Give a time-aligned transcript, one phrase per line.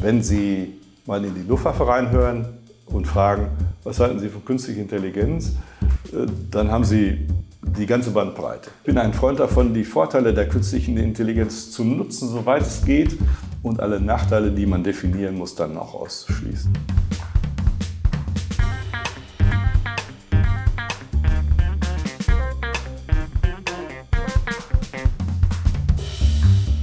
[0.00, 0.74] wenn Sie
[1.06, 2.46] mal in die Luftwaffe reinhören
[2.86, 3.48] und fragen,
[3.82, 5.56] was halten Sie von künstlicher Intelligenz,
[6.12, 7.26] äh, dann haben Sie
[7.62, 8.70] die ganze Bandbreite.
[8.80, 13.18] Ich bin ein Freund davon, die Vorteile der künstlichen Intelligenz zu nutzen, soweit es geht,
[13.62, 16.72] und alle Nachteile, die man definieren muss, dann auch auszuschließen.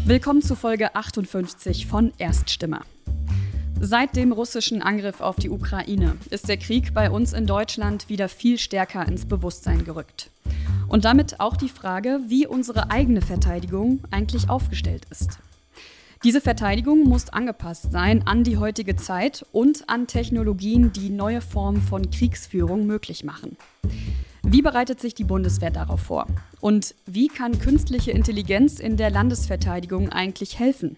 [0.05, 2.81] Willkommen zu Folge 58 von Erststimme.
[3.79, 8.29] Seit dem russischen Angriff auf die Ukraine ist der Krieg bei uns in Deutschland wieder
[8.29, 10.29] viel stärker ins Bewusstsein gerückt.
[10.87, 15.39] Und damit auch die Frage, wie unsere eigene Verteidigung eigentlich aufgestellt ist.
[16.23, 21.81] Diese Verteidigung muss angepasst sein an die heutige Zeit und an Technologien, die neue Formen
[21.81, 23.57] von Kriegsführung möglich machen.
[24.47, 26.27] Wie bereitet sich die Bundeswehr darauf vor?
[26.61, 30.97] Und wie kann künstliche Intelligenz in der Landesverteidigung eigentlich helfen?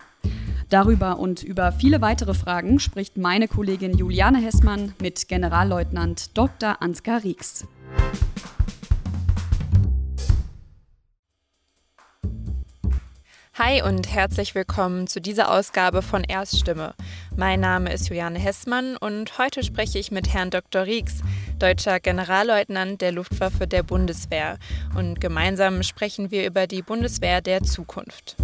[0.69, 6.81] Darüber und über viele weitere Fragen spricht meine Kollegin Juliane Hessmann mit Generalleutnant Dr.
[6.81, 7.65] Ansgar Rieks.
[13.59, 16.93] Hi und herzlich willkommen zu dieser Ausgabe von Erststimme.
[17.35, 20.83] Mein Name ist Juliane Hessmann und heute spreche ich mit Herrn Dr.
[20.83, 21.21] Rieks,
[21.59, 24.57] deutscher Generalleutnant der Luftwaffe der Bundeswehr.
[24.95, 28.35] Und gemeinsam sprechen wir über die Bundeswehr der Zukunft.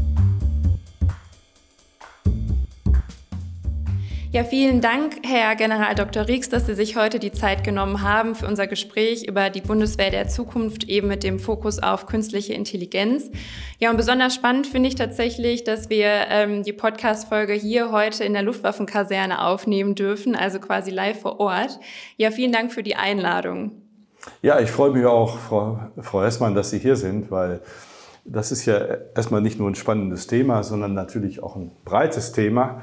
[4.33, 6.27] Ja, vielen Dank, Herr General Dr.
[6.27, 10.09] Rieks, dass Sie sich heute die Zeit genommen haben für unser Gespräch über die Bundeswehr
[10.09, 13.29] der Zukunft, eben mit dem Fokus auf künstliche Intelligenz.
[13.77, 18.33] Ja, und besonders spannend finde ich tatsächlich, dass wir ähm, die Podcast-Folge hier heute in
[18.33, 21.79] der Luftwaffenkaserne aufnehmen dürfen, also quasi live vor Ort.
[22.17, 23.83] Ja, vielen Dank für die Einladung.
[24.41, 27.61] Ja, ich freue mich auch, Frau, Frau Hessmann, dass Sie hier sind, weil
[28.25, 28.79] das ist ja
[29.15, 32.81] erstmal nicht nur ein spannendes Thema, sondern natürlich auch ein breites Thema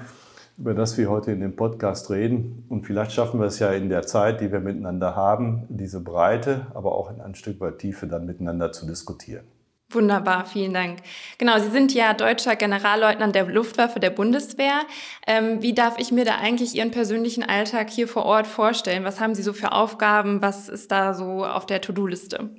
[0.61, 2.65] über das wir heute in dem Podcast reden.
[2.69, 6.67] Und vielleicht schaffen wir es ja in der Zeit, die wir miteinander haben, diese Breite,
[6.75, 9.45] aber auch in ein Stück weit Tiefe dann miteinander zu diskutieren.
[9.89, 10.99] Wunderbar, vielen Dank.
[11.39, 14.83] Genau, Sie sind ja deutscher Generalleutnant der Luftwaffe der Bundeswehr.
[15.27, 19.03] Ähm, wie darf ich mir da eigentlich Ihren persönlichen Alltag hier vor Ort vorstellen?
[19.03, 20.43] Was haben Sie so für Aufgaben?
[20.43, 22.51] Was ist da so auf der To-Do-Liste?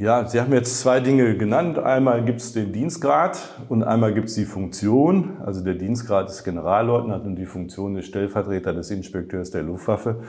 [0.00, 1.76] Ja, Sie haben jetzt zwei Dinge genannt.
[1.76, 3.36] Einmal gibt es den Dienstgrad
[3.68, 5.38] und einmal gibt es die Funktion.
[5.44, 10.20] Also der Dienstgrad ist Generalleutnant und die Funktion ist Stellvertreter des Inspekteurs der Luftwaffe.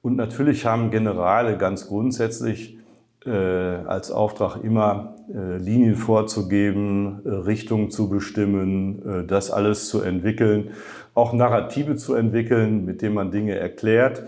[0.00, 2.78] Und natürlich haben Generale ganz grundsätzlich
[3.26, 10.00] äh, als Auftrag immer äh, Linien vorzugeben, äh, Richtungen zu bestimmen, äh, das alles zu
[10.00, 10.70] entwickeln,
[11.12, 14.22] auch Narrative zu entwickeln, mit denen man Dinge erklärt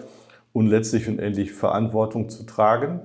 [0.53, 3.01] und letztlich und endlich Verantwortung zu tragen.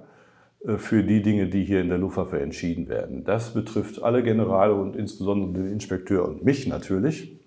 [0.65, 3.23] Äh, für die Dinge, die hier in der Luftwaffe entschieden werden.
[3.23, 7.39] Das betrifft alle Generale und insbesondere den Inspekteur und mich natürlich.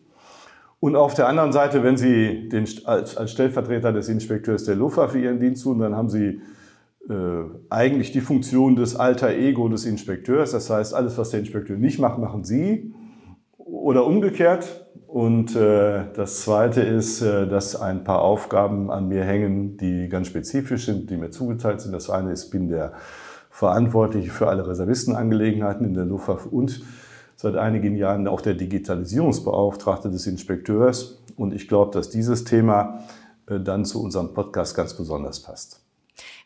[0.81, 5.19] Und auf der anderen Seite, wenn Sie den, als, als, Stellvertreter des Inspekteurs der Luftwaffe
[5.19, 6.41] Ihren Dienst tun, dann haben Sie
[7.09, 10.53] äh, eigentlich die Funktion des alter Ego des Inspekteurs.
[10.53, 12.94] Das heißt, alles, was der Inspekteur nicht macht, machen Sie.
[13.65, 14.87] Oder umgekehrt.
[15.07, 20.27] Und äh, das Zweite ist, äh, dass ein paar Aufgaben an mir hängen, die ganz
[20.27, 21.93] spezifisch sind, die mir zugeteilt sind.
[21.93, 22.95] Das eine ist, bin der
[23.49, 26.83] Verantwortliche für alle Reservistenangelegenheiten in der Luftwaffe und
[27.37, 31.23] seit einigen Jahren auch der Digitalisierungsbeauftragte des Inspekteurs.
[31.37, 33.05] Und ich glaube, dass dieses Thema
[33.47, 35.84] äh, dann zu unserem Podcast ganz besonders passt.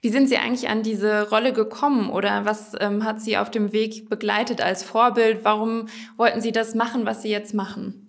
[0.00, 3.72] Wie sind Sie eigentlich an diese Rolle gekommen oder was ähm, hat Sie auf dem
[3.72, 5.44] Weg begleitet als Vorbild?
[5.44, 5.86] Warum
[6.16, 8.08] wollten Sie das machen, was Sie jetzt machen?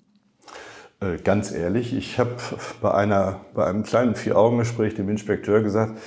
[1.02, 2.36] Äh, ganz ehrlich, ich habe
[2.82, 5.98] bei, bei einem kleinen Vier-Augen-Gespräch dem Inspekteur gesagt,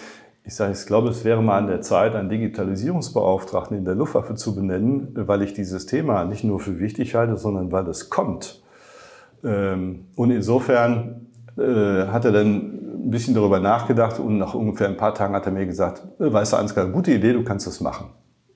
[0.44, 4.34] ich sage, ich glaube, es wäre mal an der Zeit, einen Digitalisierungsbeauftragten in der Luftwaffe
[4.34, 8.60] zu benennen, weil ich dieses Thema nicht nur für wichtig halte, sondern weil es kommt.
[9.44, 11.26] Ähm, und insofern
[11.56, 15.46] äh, hat er dann ein bisschen darüber nachgedacht und nach ungefähr ein paar Tagen hat
[15.46, 18.10] er mir gesagt, äh, weißt du, Ansgar, gute Idee, du kannst das machen.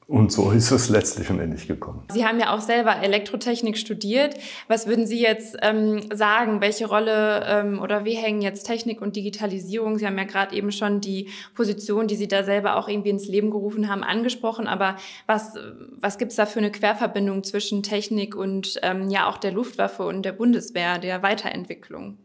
[0.08, 2.04] Und so ist es letztlich am Ende gekommen.
[2.12, 4.36] Sie haben ja auch selber Elektrotechnik studiert.
[4.68, 6.60] Was würden Sie jetzt ähm, sagen?
[6.60, 9.98] Welche Rolle ähm, oder wie hängen jetzt Technik und Digitalisierung?
[9.98, 13.26] Sie haben ja gerade eben schon die Position, die Sie da selber auch irgendwie ins
[13.26, 14.68] Leben gerufen haben, angesprochen.
[14.68, 15.54] Aber was,
[15.98, 20.04] was gibt es da für eine Querverbindung zwischen Technik und ähm, ja auch der Luftwaffe
[20.04, 22.18] und der Bundeswehr, der Weiterentwicklung?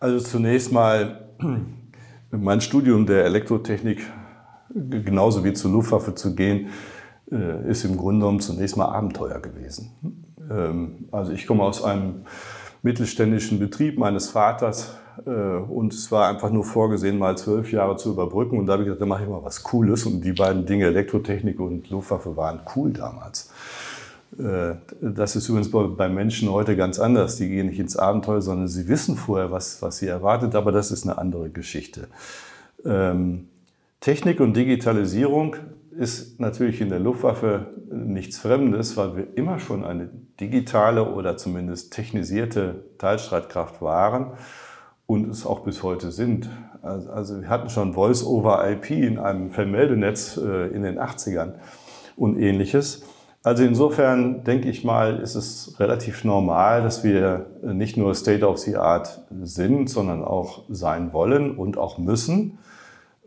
[0.00, 1.30] Also zunächst mal
[2.30, 4.00] mein Studium der Elektrotechnik
[4.74, 6.68] genauso wie zur Luftwaffe zu gehen,
[7.30, 10.22] äh, ist im Grunde genommen zunächst mal Abenteuer gewesen.
[10.50, 12.26] Ähm, also ich komme aus einem
[12.82, 18.12] mittelständischen Betrieb meines Vaters äh, und es war einfach nur vorgesehen, mal zwölf Jahre zu
[18.12, 20.66] überbrücken und da habe ich gedacht, da mache ich mal was Cooles und die beiden
[20.66, 23.50] Dinge Elektrotechnik und Luftwaffe waren cool damals.
[24.38, 27.36] Äh, das ist übrigens bei Menschen heute ganz anders.
[27.36, 30.90] Die gehen nicht ins Abenteuer, sondern sie wissen vorher, was, was sie erwartet, aber das
[30.90, 32.08] ist eine andere Geschichte.
[32.84, 33.48] Ähm,
[34.00, 35.56] Technik und Digitalisierung
[35.90, 41.92] ist natürlich in der Luftwaffe nichts Fremdes, weil wir immer schon eine digitale oder zumindest
[41.92, 44.32] technisierte Teilstreitkraft waren
[45.06, 46.50] und es auch bis heute sind.
[46.82, 51.54] Also wir hatten schon Voice-over-IP in einem Vermeldenetz äh, in den 80ern
[52.16, 53.02] und ähnliches.
[53.46, 58.58] Also insofern denke ich mal, ist es relativ normal, dass wir nicht nur State of
[58.58, 62.58] the Art sind, sondern auch sein wollen und auch müssen.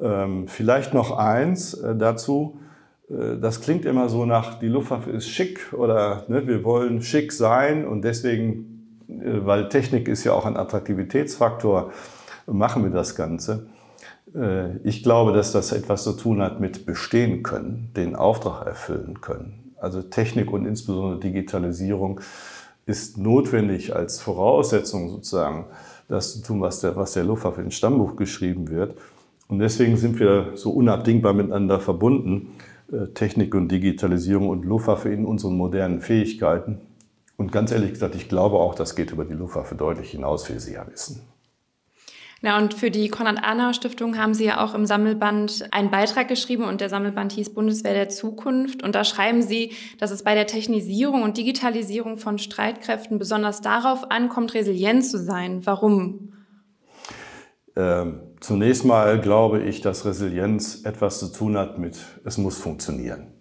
[0.01, 2.59] Ähm, vielleicht noch eins äh, dazu.
[3.09, 7.31] Äh, das klingt immer so nach, die Luftwaffe ist schick oder ne, wir wollen schick
[7.31, 11.93] sein und deswegen, äh, weil Technik ist ja auch ein Attraktivitätsfaktor,
[12.45, 13.67] machen wir das Ganze.
[14.83, 19.58] Ich glaube, dass das etwas zu tun hat mit bestehen können, den Auftrag erfüllen können.
[19.81, 22.21] Also Technik und insbesondere Digitalisierung
[22.85, 25.65] ist notwendig als Voraussetzung sozusagen,
[26.07, 28.97] das zu tun, was der, was der Luftwaffe ins Stammbuch geschrieben wird.
[29.47, 32.55] Und deswegen sind wir so unabdingbar miteinander verbunden,
[32.91, 36.79] äh, Technik und Digitalisierung und Luftwaffe in unseren modernen Fähigkeiten.
[37.37, 40.59] Und ganz ehrlich gesagt, ich glaube auch, das geht über die Luftwaffe deutlich hinaus, wie
[40.59, 41.21] Sie ja wissen.
[42.41, 46.79] Na, und für die Konrad-Adenauer-Stiftung haben Sie ja auch im Sammelband einen Beitrag geschrieben und
[46.79, 48.81] der Sammelband hieß Bundeswehr der Zukunft.
[48.81, 54.09] Und da schreiben Sie, dass es bei der Technisierung und Digitalisierung von Streitkräften besonders darauf
[54.09, 55.65] ankommt, resilient zu sein.
[55.65, 56.33] Warum?
[57.75, 63.33] Ähm, zunächst mal glaube ich, dass Resilienz etwas zu tun hat mit, es muss funktionieren.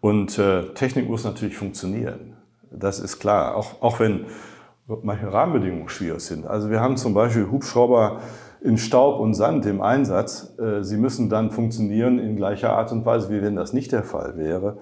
[0.00, 2.36] Und äh, Technik muss natürlich funktionieren.
[2.70, 3.56] Das ist klar.
[3.56, 4.26] Auch, auch wenn
[5.02, 6.46] manche Rahmenbedingungen schwierig sind.
[6.46, 8.20] Also wir haben zum Beispiel Hubschrauber
[8.60, 10.54] in Staub und Sand im Einsatz.
[10.58, 14.02] Äh, sie müssen dann funktionieren in gleicher Art und Weise, wie wenn das nicht der
[14.02, 14.78] Fall wäre.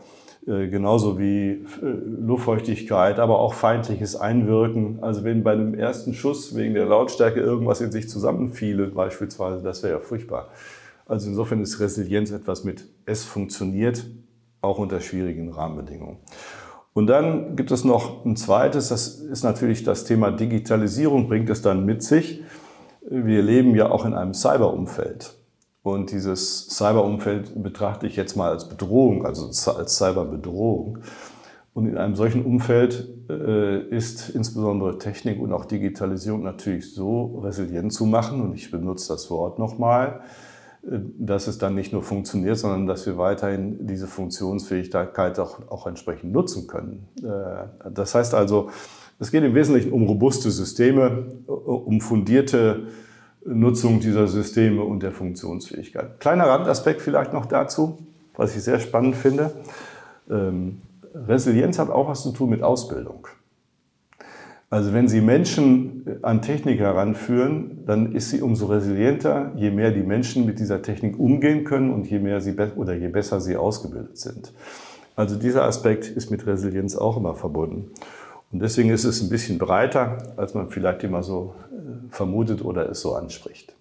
[0.46, 5.02] Äh, genauso wie äh, Luftfeuchtigkeit, aber auch feindliches Einwirken.
[5.02, 9.82] Also wenn bei einem ersten Schuss wegen der Lautstärke irgendwas in sich zusammenfiele beispielsweise, das
[9.82, 10.48] wäre ja furchtbar.
[11.04, 14.06] Also insofern ist Resilienz etwas mit, es funktioniert,
[14.60, 16.18] auch unter schwierigen Rahmenbedingungen.
[16.96, 21.60] Und dann gibt es noch ein zweites, das ist natürlich das Thema Digitalisierung, bringt es
[21.60, 22.42] dann mit sich.
[23.06, 25.34] Wir leben ja auch in einem Cyberumfeld.
[25.82, 31.00] Und dieses Cyberumfeld betrachte ich jetzt mal als Bedrohung, also als Cyberbedrohung.
[31.74, 37.92] Und in einem solchen Umfeld äh, ist insbesondere Technik und auch Digitalisierung natürlich so resilient
[37.92, 38.40] zu machen.
[38.40, 40.22] Und ich benutze das Wort nochmal
[40.88, 46.32] dass es dann nicht nur funktioniert, sondern dass wir weiterhin diese Funktionsfähigkeit auch, auch entsprechend
[46.32, 47.08] nutzen können.
[47.22, 48.70] Äh, das heißt also,
[49.18, 52.88] es geht im Wesentlichen um robuste Systeme, um fundierte
[53.44, 56.20] Nutzung dieser Systeme und der Funktionsfähigkeit.
[56.20, 57.98] Kleiner Randaspekt vielleicht noch dazu,
[58.34, 59.52] was ich sehr spannend finde.
[60.30, 60.82] Ähm,
[61.14, 63.26] Resilienz hat auch was zu tun mit Ausbildung.
[64.68, 69.92] Also wenn Sie Menschen äh, an Technik heranführen, dann ist sie umso resilienter, je mehr
[69.92, 73.56] die Menschen mit dieser Technik umgehen können und je mehr sie oder je besser sie
[73.56, 74.52] ausgebildet sind.
[75.14, 77.90] Also dieser Aspekt ist mit Resilienz auch immer verbunden.
[78.52, 82.90] Und deswegen ist es ein bisschen breiter, als man vielleicht immer so äh, vermutet oder
[82.90, 83.75] es so anspricht.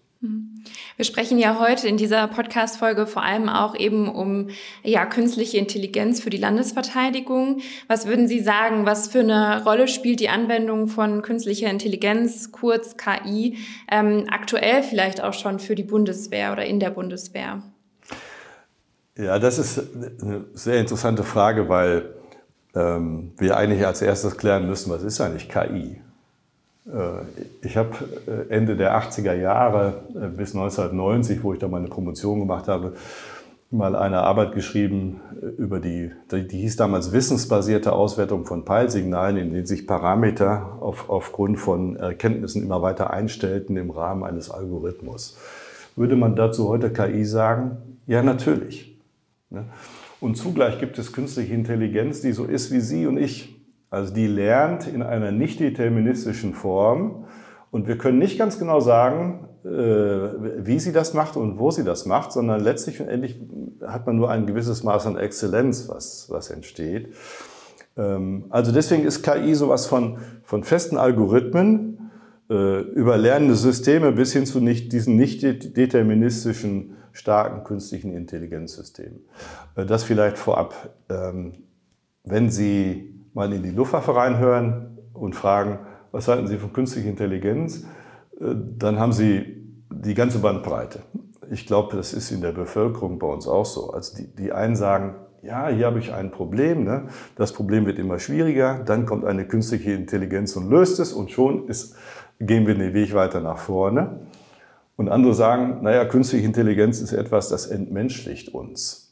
[0.98, 4.50] Wir sprechen ja heute in dieser Podcast-Folge vor allem auch eben um
[4.84, 7.62] ja, künstliche Intelligenz für die Landesverteidigung.
[7.88, 12.96] Was würden Sie sagen, was für eine Rolle spielt die Anwendung von künstlicher Intelligenz, kurz
[12.98, 13.58] KI,
[13.92, 17.62] ähm, aktuell vielleicht auch schon für die Bundeswehr oder in der Bundeswehr?
[19.18, 19.80] Ja, das ist
[20.22, 22.16] eine sehr interessante Frage, weil
[22.76, 26.02] ähm, wir eigentlich als erstes klären müssen, was ist eigentlich KI?
[26.86, 27.96] Äh, ich habe
[28.28, 32.94] äh, Ende der 80er Jahre äh, bis 1990, wo ich da meine Promotion gemacht habe,
[33.72, 35.20] mal eine Arbeit geschrieben
[35.58, 41.60] über die, die hieß damals wissensbasierte Auswertung von Peilsignalen, in denen sich Parameter auf, aufgrund
[41.60, 45.38] von Erkenntnissen immer weiter einstellten im Rahmen eines Algorithmus.
[45.96, 47.78] Würde man dazu heute KI sagen?
[48.06, 48.98] Ja, natürlich.
[49.50, 49.66] Ne?
[50.22, 53.55] Und zugleich gibt es künstliche Intelligenz, die so ist wie Sie und ich.
[53.96, 57.28] Also die lernt in einer nicht deterministischen Form
[57.72, 61.86] und wir können nicht ganz genau sagen, äh, wie sie das macht und wo sie
[61.86, 63.40] das macht, sondern letztlich und endlich
[63.82, 67.14] hat man nur ein gewisses Maß an Exzellenz, was, was entsteht.
[67.96, 72.12] Ähm, also deswegen ist KI sowas von, von festen Algorithmen
[72.50, 79.22] äh, über lernende Systeme bis hin zu nicht, diesen nicht deterministischen, starken künstlichen Intelligenzsystemen.
[79.78, 80.90] Äh, das vielleicht vorab.
[81.10, 81.54] Ähm,
[82.26, 85.80] wenn Sie mal in die Luftwaffe reinhören und fragen,
[86.12, 87.86] was halten Sie von künstlicher Intelligenz,
[88.40, 91.02] äh, dann haben Sie die ganze Bandbreite.
[91.52, 93.92] Ich glaube, das ist in der Bevölkerung bei uns auch so.
[93.92, 97.08] Also die, die einen sagen, ja, hier habe ich ein Problem, ne?
[97.36, 101.68] das Problem wird immer schwieriger, dann kommt eine künstliche Intelligenz und löst es und schon
[101.68, 101.96] ist,
[102.40, 104.22] gehen wir den Weg weiter nach vorne.
[104.96, 109.05] Und andere sagen, naja, künstliche Intelligenz ist etwas, das entmenschlicht uns.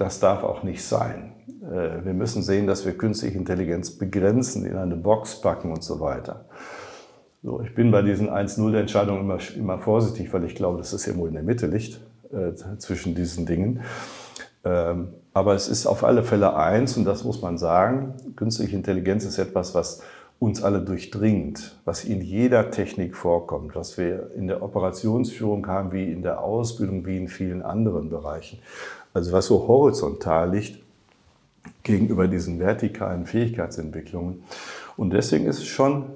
[0.00, 1.34] Das darf auch nicht sein.
[1.60, 6.00] Äh, wir müssen sehen, dass wir künstliche Intelligenz begrenzen, in eine Box packen und so
[6.00, 6.46] weiter.
[7.42, 11.26] So, ich bin bei diesen 1-0-Entscheidungen immer, immer vorsichtig, weil ich glaube, dass es irgendwo
[11.26, 12.00] in der Mitte liegt
[12.32, 13.82] äh, zwischen diesen Dingen.
[14.64, 19.26] Ähm, aber es ist auf alle Fälle eins, und das muss man sagen, künstliche Intelligenz
[19.26, 20.00] ist etwas, was
[20.38, 26.10] uns alle durchdringt, was in jeder Technik vorkommt, was wir in der Operationsführung haben, wie
[26.10, 28.60] in der Ausbildung, wie in vielen anderen Bereichen.
[29.12, 30.78] Also was so horizontal liegt
[31.82, 34.42] gegenüber diesen vertikalen Fähigkeitsentwicklungen.
[34.96, 36.06] Und deswegen ist es schon,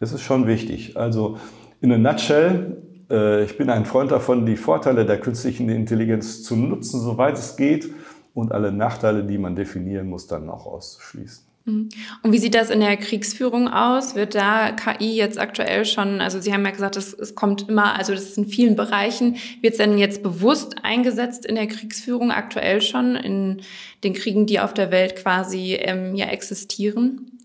[0.00, 0.96] ist es schon wichtig.
[0.96, 1.38] Also
[1.80, 2.76] in a nutshell,
[3.10, 7.56] äh, ich bin ein Freund davon, die Vorteile der künstlichen Intelligenz zu nutzen, soweit es
[7.56, 7.90] geht,
[8.34, 11.44] und alle Nachteile, die man definieren muss, dann auch auszuschließen.
[11.64, 11.88] Mhm.
[12.22, 14.14] Und wie sieht das in der Kriegsführung aus?
[14.14, 17.96] Wird da KI jetzt aktuell schon, also Sie haben ja gesagt, es, es kommt immer,
[17.96, 22.30] also das ist in vielen Bereichen, wird es denn jetzt bewusst eingesetzt in der Kriegsführung
[22.30, 23.62] aktuell schon, in
[24.02, 27.41] den Kriegen, die auf der Welt quasi ähm, ja existieren?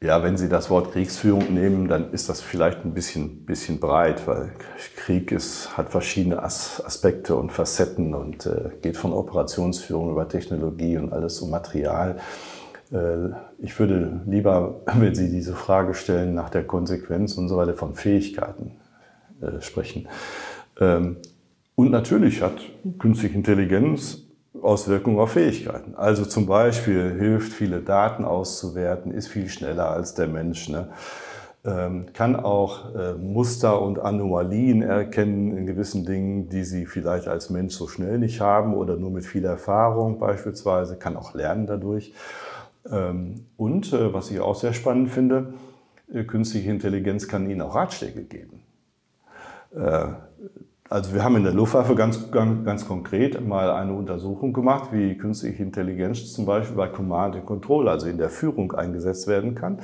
[0.00, 4.28] Ja, wenn Sie das Wort Kriegsführung nehmen, dann ist das vielleicht ein bisschen, bisschen breit,
[4.28, 4.52] weil
[4.94, 10.98] Krieg ist, hat verschiedene As Aspekte und Facetten und äh, geht von Operationsführung über Technologie
[10.98, 12.20] und alles um Material.
[12.92, 17.74] Äh, ich würde lieber, wenn Sie diese Frage stellen, nach der Konsequenz und so weiter
[17.74, 18.76] von Fähigkeiten
[19.40, 20.06] äh, sprechen.
[20.78, 21.16] Ähm,
[21.74, 22.60] und natürlich hat
[23.00, 24.27] künstliche Intelligenz
[24.62, 25.94] Auswirkungen auf Fähigkeiten.
[25.94, 30.68] Also zum Beispiel hilft, viele Daten auszuwerten, ist viel schneller als der Mensch.
[30.68, 30.88] Ne?
[31.64, 37.50] Ähm, kann auch äh, Muster und Anomalien erkennen in gewissen Dingen, die sie vielleicht als
[37.50, 42.12] Mensch so schnell nicht haben oder nur mit viel Erfahrung beispielsweise, kann auch lernen dadurch.
[42.90, 45.54] Ähm, und äh, was ich auch sehr spannend finde,
[46.12, 48.62] äh, künstliche Intelligenz kann ihnen auch Ratschläge geben.
[50.90, 55.18] Also wir haben in der Luftwaffe ganz, ganz, ganz konkret mal eine Untersuchung gemacht, wie
[55.18, 59.80] künstliche Intelligenz zum Beispiel bei Command and Control, also in der Führung eingesetzt werden kann.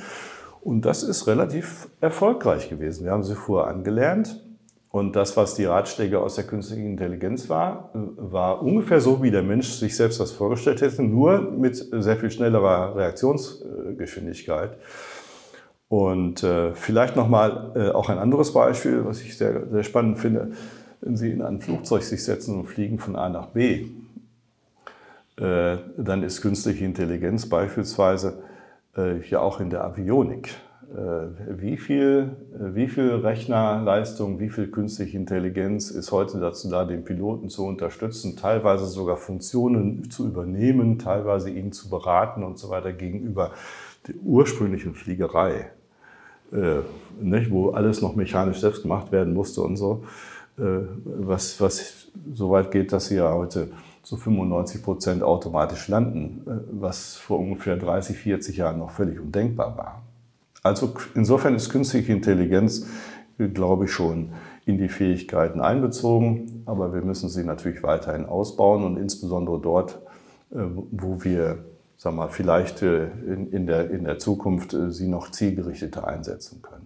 [0.62, 3.04] Und das ist relativ erfolgreich gewesen.
[3.04, 4.40] Wir haben sie vorher angelernt.
[4.88, 9.42] Und das, was die Ratschläge aus der künstlichen Intelligenz war, war ungefähr so, wie der
[9.42, 14.78] Mensch sich selbst das vorgestellt hätte, nur mit sehr viel schnellerer Reaktionsgeschwindigkeit.
[15.88, 20.52] Und äh, vielleicht nochmal äh, auch ein anderes Beispiel, was ich sehr, sehr spannend finde
[21.04, 23.88] wenn Sie in ein Flugzeug sich setzen und fliegen von A nach B,
[25.36, 28.42] äh, dann ist künstliche Intelligenz beispielsweise
[28.96, 30.54] äh, ja auch in der Avionik.
[30.94, 37.04] Äh, wie viel, wie viel Rechnerleistung, wie viel künstliche Intelligenz ist heute dazu da, den
[37.04, 42.94] Piloten zu unterstützen, teilweise sogar Funktionen zu übernehmen, teilweise ihn zu beraten und so weiter
[42.94, 43.50] gegenüber
[44.08, 45.70] der ursprünglichen Fliegerei,
[47.20, 50.04] nicht, wo alles noch mechanisch selbst gemacht werden musste und so.
[50.56, 53.70] Äh, was, was so weit geht, dass sie ja heute
[54.02, 59.76] zu 95 Prozent automatisch landen, äh, was vor ungefähr 30, 40 Jahren noch völlig undenkbar
[59.76, 60.02] war.
[60.62, 62.86] Also insofern ist künstliche Intelligenz,
[63.38, 64.30] äh, glaube ich, schon
[64.64, 69.98] in die Fähigkeiten einbezogen, aber wir müssen sie natürlich weiterhin ausbauen und insbesondere dort,
[70.50, 71.58] wo wir
[71.98, 76.83] sag mal, vielleicht in, in, der, in der Zukunft sie noch zielgerichteter einsetzen können.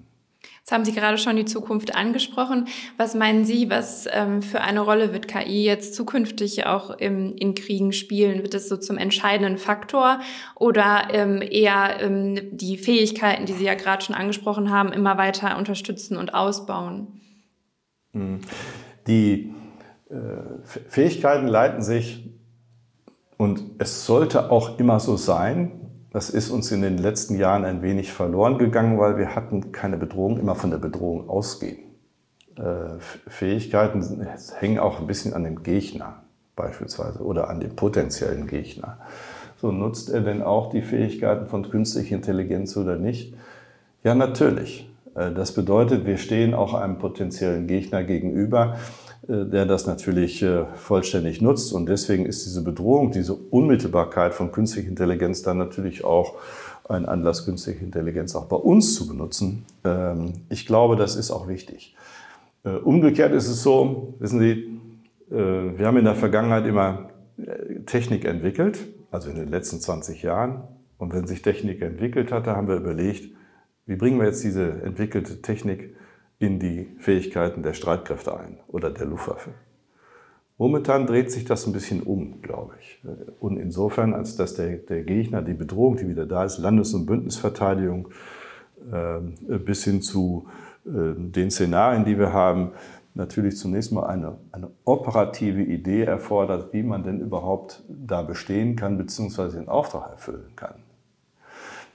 [0.69, 2.67] Jetzt haben Sie gerade schon die Zukunft angesprochen.
[2.99, 7.55] Was meinen Sie, was ähm, für eine Rolle wird KI jetzt zukünftig auch im, in
[7.55, 8.43] Kriegen spielen?
[8.43, 10.21] Wird es so zum entscheidenden Faktor
[10.57, 15.57] oder ähm, eher ähm, die Fähigkeiten, die Sie ja gerade schon angesprochen haben, immer weiter
[15.57, 17.19] unterstützen und ausbauen?
[18.13, 18.41] Hm.
[19.07, 19.55] Die
[20.11, 20.17] äh,
[20.91, 22.29] Fähigkeiten leiten sich,
[23.39, 27.83] und es sollte auch immer so sein, das ist uns in den letzten Jahren ein
[27.83, 31.79] wenig verloren gegangen, weil wir hatten keine Bedrohung, immer von der Bedrohung ausgehen.
[32.57, 32.99] Äh,
[33.29, 34.27] Fähigkeiten
[34.59, 36.23] hängen auch ein bisschen an dem Gegner
[36.57, 38.99] beispielsweise oder an dem potenziellen Gegner.
[39.61, 43.35] So nutzt er denn auch die Fähigkeiten von künstlicher Intelligenz oder nicht?
[44.03, 44.88] Ja, natürlich.
[45.15, 48.77] Äh, das bedeutet, wir stehen auch einem potenziellen Gegner gegenüber,
[49.29, 51.73] der das natürlich äh, vollständig nutzt.
[51.75, 56.37] Und deswegen ist diese Bedrohung, diese Unmittelbarkeit von künstlicher Intelligenz dann natürlich auch
[56.89, 59.67] ein Anlass, künstliche Intelligenz auch bei uns zu benutzen.
[59.85, 61.95] Ähm, ich glaube, das ist auch wichtig.
[62.65, 64.75] Äh, umgekehrt ist es so, wissen Sie,
[65.31, 67.11] wir haben in der Vergangenheit immer
[67.85, 68.79] Technik entwickelt,
[69.11, 70.63] also in den letzten 20 Jahren.
[70.97, 73.31] Und wenn sich Technik entwickelt hatte, haben wir überlegt,
[73.85, 75.95] wie bringen wir jetzt diese entwickelte Technik
[76.38, 79.50] in die Fähigkeiten der Streitkräfte ein oder der Luftwaffe.
[80.57, 83.00] Momentan dreht sich das ein bisschen um, glaube ich.
[83.38, 87.07] Und insofern, als dass der, der Gegner, die Bedrohung, die wieder da ist, Landes- und
[87.07, 88.09] Bündnisverteidigung,
[88.92, 90.49] äh, bis hin zu
[90.85, 92.73] äh, den Szenarien, die wir haben,
[93.14, 98.99] natürlich zunächst mal eine, eine operative Idee erfordert, wie man denn überhaupt da bestehen kann,
[98.99, 100.75] beziehungsweise den Auftrag erfüllen kann.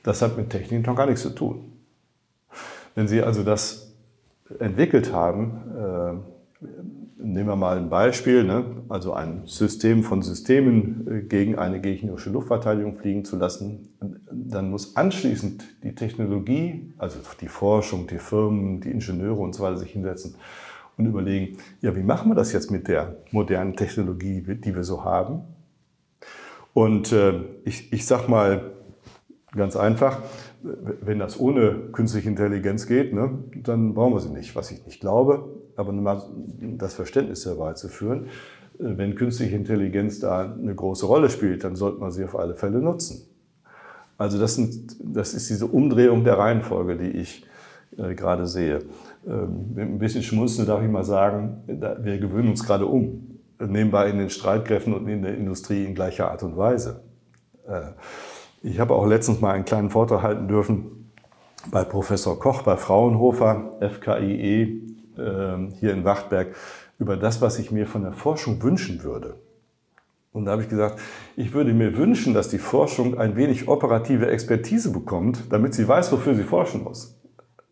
[0.03, 1.71] Das hat mit Technik noch gar nichts zu tun.
[2.95, 3.92] Wenn Sie also das
[4.59, 6.65] entwickelt haben, äh,
[7.23, 8.65] nehmen wir mal ein Beispiel, ne?
[8.89, 13.89] also ein System von Systemen äh, gegen eine gegnerische Luftverteidigung fliegen zu lassen,
[14.31, 19.77] dann muss anschließend die Technologie, also die Forschung, die Firmen, die Ingenieure und so weiter
[19.77, 20.35] sich hinsetzen
[20.97, 25.03] und überlegen, ja, wie machen wir das jetzt mit der modernen Technologie, die wir so
[25.03, 25.41] haben?
[26.73, 28.71] Und äh, ich, ich sag mal
[29.55, 30.21] ganz einfach,
[30.63, 35.01] wenn das ohne künstliche Intelligenz geht, ne, dann brauchen wir sie nicht, was ich nicht
[35.01, 36.21] glaube, aber mal
[36.77, 38.27] das Verständnis herbeizuführen.
[38.79, 42.55] Äh, wenn künstliche Intelligenz da eine große Rolle spielt, dann sollte man sie auf alle
[42.55, 43.27] Fälle nutzen.
[44.17, 47.45] Also das, sind, das ist diese Umdrehung der Reihenfolge, die ich
[47.97, 48.79] äh, gerade sehe.
[49.27, 54.09] Ähm, mit ein bisschen Schmunzeln darf ich mal sagen, wir gewöhnen uns gerade um, nebenbei
[54.09, 57.01] in den Streitkräften und in der Industrie in gleicher Art und Weise.
[57.67, 57.91] Äh,
[58.63, 61.11] ich habe auch letztens mal einen kleinen Vortrag halten dürfen
[61.69, 64.81] bei Professor Koch bei Fraunhofer, FKIE,
[65.17, 66.55] äh, hier in Wachtberg,
[66.99, 69.35] über das, was ich mir von der Forschung wünschen würde.
[70.31, 70.99] Und da habe ich gesagt,
[71.35, 76.11] ich würde mir wünschen, dass die Forschung ein wenig operative Expertise bekommt, damit sie weiß,
[76.11, 77.19] wofür sie forschen muss.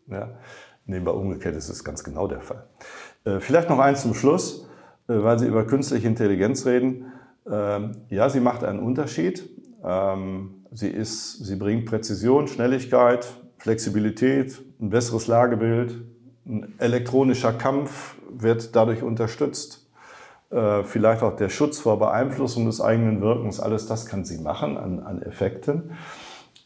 [0.06, 0.28] Ja.
[0.84, 2.66] Nebenbei umgekehrt ist es ganz genau der Fall.
[3.24, 4.68] Äh, vielleicht noch eins zum Schluss,
[5.08, 7.06] äh, weil Sie über künstliche Intelligenz reden.
[7.50, 9.48] Ähm, ja, sie macht einen Unterschied.
[9.84, 13.26] Ähm, sie, ist, sie bringt Präzision, Schnelligkeit,
[13.58, 16.02] Flexibilität, ein besseres Lagebild.
[16.44, 19.88] Ein elektronischer Kampf wird dadurch unterstützt.
[20.50, 23.60] Äh, vielleicht auch der Schutz vor Beeinflussung des eigenen Wirkens.
[23.60, 25.92] Alles das kann sie machen an, an Effekten.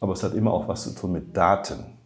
[0.00, 1.96] Aber es hat immer auch was zu tun mit Daten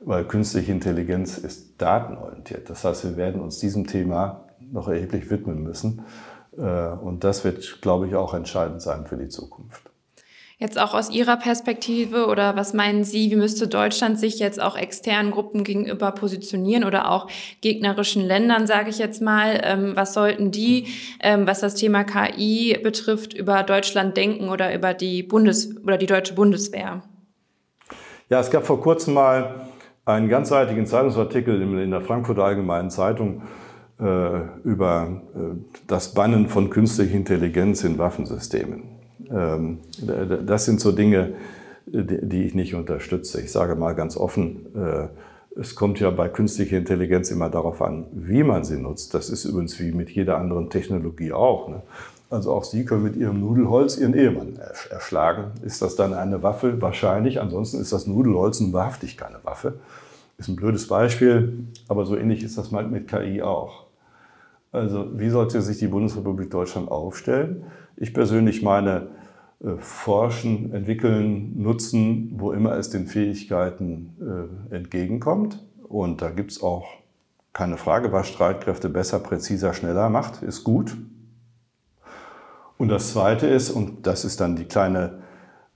[0.00, 2.68] weil künstliche Intelligenz ist datenorientiert.
[2.70, 6.02] Das heißt, wir werden uns diesem Thema noch erheblich widmen müssen.
[6.58, 9.90] Äh, und das wird, glaube ich, auch entscheidend sein für die Zukunft.
[10.58, 14.74] Jetzt auch aus Ihrer Perspektive oder was meinen Sie, wie müsste Deutschland sich jetzt auch
[14.74, 17.28] externen Gruppen gegenüber positionieren oder auch
[17.60, 19.60] gegnerischen Ländern, sage ich jetzt mal?
[19.62, 20.86] Ähm, was sollten die,
[21.20, 26.06] ähm, was das Thema KI betrifft, über Deutschland denken oder über die Bundes oder die
[26.06, 27.02] deutsche Bundeswehr?
[28.30, 29.66] Ja, es gab vor kurzem mal
[30.06, 33.42] einen ganzseitigen Zeitungsartikel in der Frankfurter Allgemeinen Zeitung
[33.98, 35.38] über äh,
[35.86, 38.82] das Bannen von künstlicher Intelligenz in Waffensystemen.
[39.30, 39.78] Ähm,
[40.46, 41.32] das sind so Dinge,
[41.86, 43.40] die ich nicht unterstütze.
[43.40, 45.08] Ich sage mal ganz offen, äh,
[45.58, 49.14] es kommt ja bei künstlicher Intelligenz immer darauf an, wie man sie nutzt.
[49.14, 51.68] Das ist übrigens wie mit jeder anderen Technologie auch.
[51.68, 51.82] Ne?
[52.28, 54.58] Also auch Sie können mit Ihrem Nudelholz Ihren Ehemann
[54.90, 55.52] erschlagen.
[55.62, 56.82] Ist das dann eine Waffe?
[56.82, 57.40] Wahrscheinlich.
[57.40, 59.74] Ansonsten ist das Nudelholz nun wahrhaftig keine Waffe.
[60.36, 63.85] Ist ein blödes Beispiel, aber so ähnlich ist das mal mit KI auch.
[64.76, 67.64] Also wie sollte sich die Bundesrepublik Deutschland aufstellen?
[67.96, 69.08] Ich persönlich meine,
[69.64, 75.64] äh, forschen, entwickeln, nutzen, wo immer es den Fähigkeiten äh, entgegenkommt.
[75.88, 76.86] Und da gibt es auch
[77.54, 80.94] keine Frage, was Streitkräfte besser, präziser, schneller macht, ist gut.
[82.76, 85.20] Und das Zweite ist, und das ist dann die kleine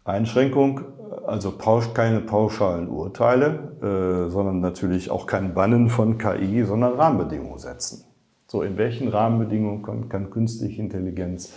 [0.04, 0.82] Einschränkung,
[1.26, 1.52] also
[1.94, 8.09] keine pauschalen Urteile, äh, sondern natürlich auch kein Bannen von KI, sondern Rahmenbedingungen setzen.
[8.50, 11.54] So, in welchen Rahmenbedingungen kann, kann künstliche Intelligenz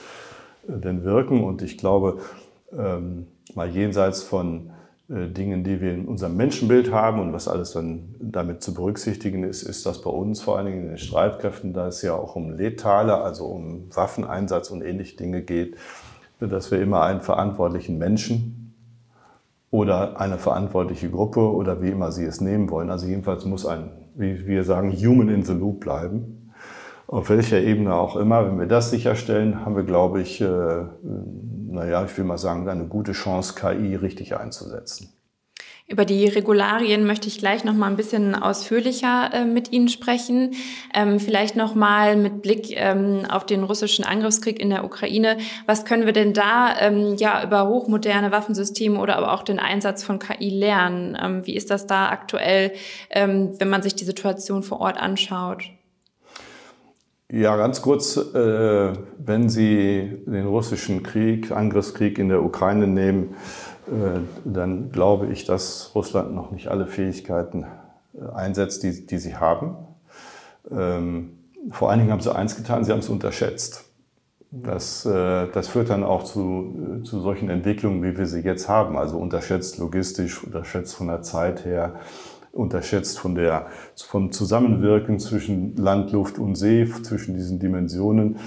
[0.68, 1.44] äh, denn wirken?
[1.44, 2.20] Und ich glaube,
[2.72, 3.26] ähm,
[3.56, 4.70] mal jenseits von
[5.10, 9.44] äh, Dingen, die wir in unserem Menschenbild haben und was alles dann damit zu berücksichtigen
[9.44, 12.36] ist, ist das bei uns vor allen Dingen in den Streitkräften, da es ja auch
[12.36, 15.78] um letale, also um Waffeneinsatz und ähnliche Dinge geht,
[16.40, 18.76] dass wir immer einen verantwortlichen Menschen
[19.72, 23.90] oder eine verantwortliche Gruppe oder wie immer Sie es nehmen wollen, also jedenfalls muss ein,
[24.14, 26.43] wie wir sagen, Human in the Loop bleiben.
[27.14, 30.46] Auf welcher Ebene auch immer, wenn wir das sicherstellen, haben wir, glaube ich, äh,
[31.04, 35.14] naja, ich will mal sagen, eine gute Chance, KI richtig einzusetzen.
[35.88, 40.56] Über die Regularien möchte ich gleich noch mal ein bisschen ausführlicher äh, mit Ihnen sprechen.
[40.92, 45.38] Ähm, vielleicht noch mal mit Blick ähm, auf den russischen Angriffskrieg in der Ukraine.
[45.68, 50.04] Was können wir denn da ähm, ja über hochmoderne Waffensysteme oder aber auch den Einsatz
[50.04, 51.16] von KI lernen?
[51.22, 52.72] Ähm, wie ist das da aktuell,
[53.12, 55.70] ähm, wenn man sich die Situation vor Ort anschaut?
[57.36, 63.34] Ja, ganz kurz, äh, wenn Sie den russischen Krieg, Angriffskrieg in der Ukraine nehmen,
[63.88, 67.66] äh, dann glaube ich, dass Russland noch nicht alle Fähigkeiten
[68.14, 69.78] äh, einsetzt, die, die sie haben.
[70.70, 71.40] Ähm,
[71.72, 73.84] vor allen Dingen haben sie eins getan, sie haben es unterschätzt.
[74.52, 78.96] Das, äh, das führt dann auch zu, zu solchen Entwicklungen, wie wir sie jetzt haben.
[78.96, 81.96] Also unterschätzt logistisch, unterschätzt von der Zeit her,
[82.54, 88.38] unterschätzt von der, vom Zusammenwirken zwischen Land, Luft und See, zwischen diesen Dimensionen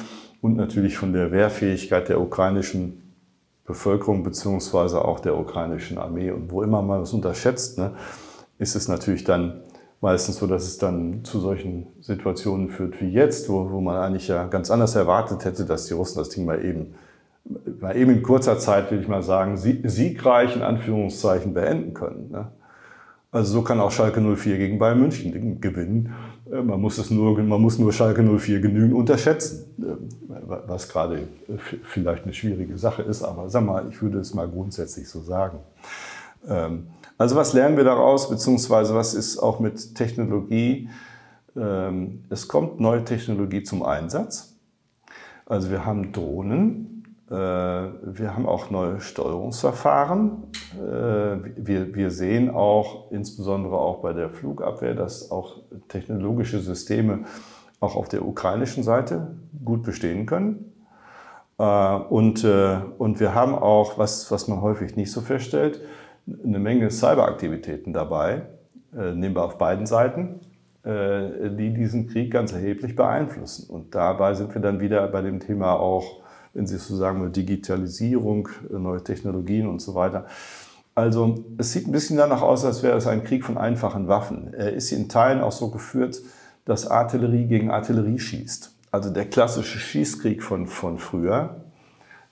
[0.40, 3.03] und natürlich von der Wehrfähigkeit der ukrainischen
[3.66, 6.31] Bevölkerung beziehungsweise auch der ukrainischen Armee.
[6.31, 7.92] Und wo immer man das unterschätzt, ne,
[8.59, 9.62] ist es natürlich dann
[10.01, 14.29] meistens so, dass es dann zu solchen Situationen führt wie jetzt, wo, wo man eigentlich
[14.29, 16.95] ja ganz anders erwartet hätte, dass die Russen das Ding mal eben,
[17.81, 22.31] mal eben in kurzer Zeit, will ich mal sagen, siegreich in Anführungszeichen beenden können.
[22.31, 22.53] Ne?
[23.37, 26.14] Also so kann auch Schalke 04 gegen Bayern München gewinnen.
[26.51, 30.33] Äh, man muss, es nur, man muss nur Schalke 04 genügend unterschätzen, äh,
[30.66, 34.49] was gerade äh, vielleicht eine schwierige Sache ist, aber sag mal, ich würde es mal
[34.49, 35.59] grundsätzlich so sagen.
[36.49, 36.87] Ähm,
[37.18, 40.88] also was lernen wir daraus, beziehungsweise was ist auch mit Technologie?
[41.55, 44.57] Ähm, es kommt neue Technologie zum Einsatz.
[45.44, 46.95] Also wir haben Drohnen,
[47.28, 50.44] wir haben auch neue Steuerungsverfahren.
[51.56, 57.24] Wir, wir sehen auch, insbesondere auch bei der Flugabwehr, dass auch technologische Systeme
[57.80, 60.72] auch auf der ukrainischen Seite gut bestehen können.
[61.56, 65.80] Und, und wir haben auch, was, man häufig nicht so feststellt,
[66.44, 68.42] eine Menge Cyberaktivitäten dabei,
[68.96, 70.40] äh, nehmen wir auf beiden Seiten,
[70.82, 73.70] äh, die diesen Krieg ganz erheblich beeinflussen.
[73.70, 76.22] Und dabei sind wir dann wieder bei dem Thema auch,
[76.57, 80.27] wenn Sie so sagen, Digitalisierung, äh, neue Technologien und so weiter.
[80.95, 84.55] Also es sieht ein bisschen danach aus, als wäre es ein Krieg von einfachen Waffen.
[84.55, 86.23] Er ist in Teilen auch so geführt,
[86.64, 88.75] dass Artillerie gegen Artillerie schießt.
[88.90, 91.61] Also der klassische Schießkrieg von, von früher.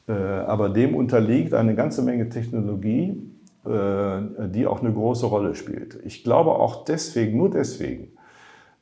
[0.06, 3.22] Aber dem unterliegt eine ganze Menge Technologie,
[3.66, 5.98] äh, die auch eine große Rolle spielt.
[6.04, 8.13] Ich glaube auch deswegen, nur deswegen,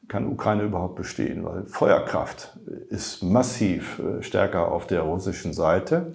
[0.09, 6.12] kann Ukraine überhaupt bestehen, weil Feuerkraft ist massiv äh, stärker auf der russischen Seite.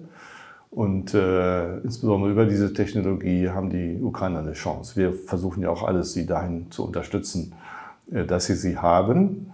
[0.70, 4.96] Und äh, insbesondere über diese Technologie haben die Ukrainer eine Chance.
[4.96, 7.54] Wir versuchen ja auch alles, sie dahin zu unterstützen,
[8.12, 9.52] äh, dass sie sie haben.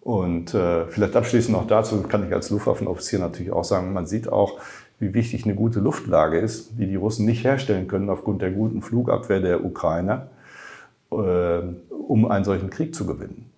[0.00, 4.28] Und äh, vielleicht abschließend noch dazu kann ich als Luftwaffenoffizier natürlich auch sagen, man sieht
[4.28, 4.58] auch,
[4.98, 8.80] wie wichtig eine gute Luftlage ist, die die Russen nicht herstellen können aufgrund der guten
[8.80, 10.28] Flugabwehr der Ukrainer,
[11.10, 13.50] äh, um einen solchen Krieg zu gewinnen.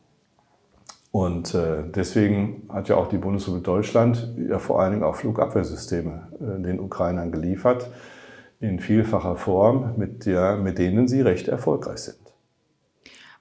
[1.16, 6.28] Und äh, deswegen hat ja auch die Bundesrepublik Deutschland ja vor allen Dingen auch Flugabwehrsysteme
[6.34, 7.88] äh, den Ukrainern geliefert,
[8.60, 12.18] in vielfacher Form, mit, der, mit denen sie recht erfolgreich sind.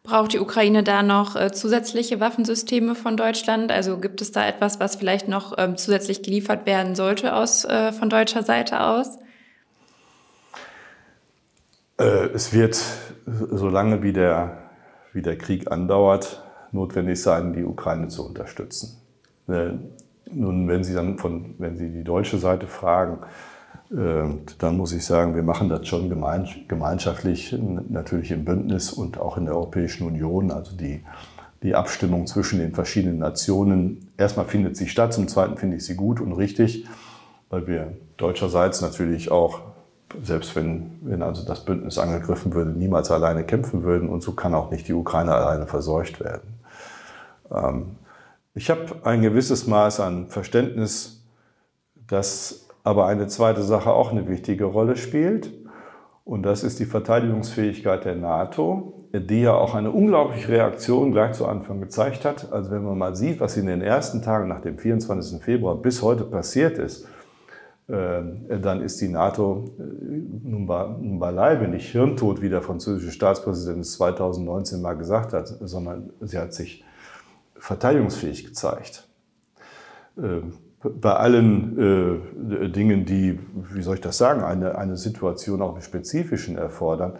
[0.03, 3.73] Braucht die Ukraine da noch äh, zusätzliche Waffensysteme von Deutschland?
[3.73, 7.91] Also gibt es da etwas, was vielleicht noch ähm, zusätzlich geliefert werden sollte aus, äh,
[7.91, 9.19] von deutscher Seite aus?
[11.99, 12.81] Äh, es wird,
[13.25, 14.59] solange wie der,
[15.11, 19.01] wie der Krieg andauert, notwendig sein, die Ukraine zu unterstützen.
[19.47, 19.71] Äh,
[20.31, 23.19] nun, wenn Sie dann von, wenn Sie die deutsche Seite fragen,
[23.89, 27.55] dann muss ich sagen, wir machen das schon gemeinschaftlich,
[27.87, 30.51] natürlich im Bündnis und auch in der Europäischen Union.
[30.51, 31.01] Also die,
[31.61, 34.09] die Abstimmung zwischen den verschiedenen Nationen.
[34.17, 36.85] Erstmal findet sie statt, zum Zweiten finde ich sie gut und richtig,
[37.49, 39.61] weil wir deutscherseits natürlich auch,
[40.21, 44.55] selbst wenn, wenn also das Bündnis angegriffen würde, niemals alleine kämpfen würden und so kann
[44.55, 46.54] auch nicht die Ukraine alleine verseucht werden.
[47.51, 47.97] Ähm,
[48.53, 51.23] ich habe ein gewisses Maß an Verständnis,
[52.07, 55.51] dass aber eine zweite Sache auch eine wichtige Rolle spielt.
[56.23, 61.45] Und das ist die Verteidigungsfähigkeit der NATO, die ja auch eine unglaubliche Reaktion gleich zu
[61.47, 62.51] Anfang gezeigt hat.
[62.51, 65.43] Also wenn man mal sieht, was in den ersten Tagen nach dem 24.
[65.43, 67.07] Februar bis heute passiert ist,
[67.87, 68.21] äh,
[68.59, 69.83] dann ist die NATO äh,
[70.43, 75.47] nun, bei, nun beileibe nicht hirntot, wie der französische Staatspräsident es 2019 mal gesagt hat,
[75.61, 76.83] sondern sie hat sich
[77.65, 79.07] verteidigungsfähig gezeigt.
[80.17, 81.79] Ähm, bei allen
[82.61, 83.39] äh, Dingen, die,
[83.73, 87.17] wie soll ich das sagen, eine, eine Situation auch im Spezifischen erfordern,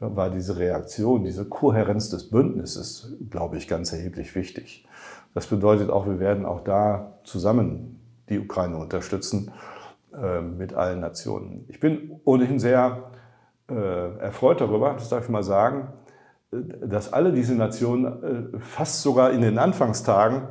[0.00, 4.84] war diese Reaktion, diese Kohärenz des Bündnisses, glaube ich, ganz erheblich wichtig.
[5.32, 9.52] Das bedeutet auch, wir werden auch da zusammen die Ukraine unterstützen
[10.12, 11.66] äh, mit allen Nationen.
[11.68, 13.10] Ich bin ohnehin sehr
[13.70, 16.03] äh, erfreut darüber, das darf ich mal sagen, äh,
[16.86, 18.04] dass alle diese Nationen
[18.54, 20.42] äh, fast sogar in den Anfangstagen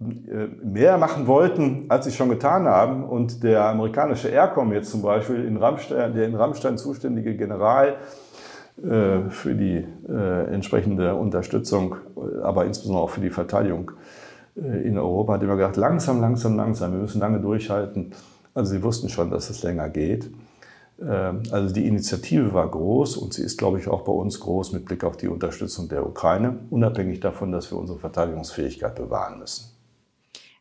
[0.00, 3.04] äh, mehr machen wollten, als sie schon getan haben.
[3.04, 7.96] Und der amerikanische Aircom jetzt zum Beispiel, in Rammstein, der in Rammstein zuständige General
[8.82, 9.86] äh, für die
[10.52, 11.96] entsprechende Unterstützung,
[12.42, 13.92] aber insbesondere auch für die Verteidigung
[14.54, 18.12] in Europa, hat immer gesagt, langsam, langsam, langsam, wir müssen lange durchhalten.
[18.54, 20.30] Also sie wussten schon, dass es länger geht.
[21.00, 24.72] Ähm, also die Initiative war groß und sie ist, glaube ich, auch bei uns groß
[24.72, 29.71] mit Blick auf die Unterstützung der Ukraine, unabhängig davon, dass wir unsere Verteidigungsfähigkeit bewahren müssen.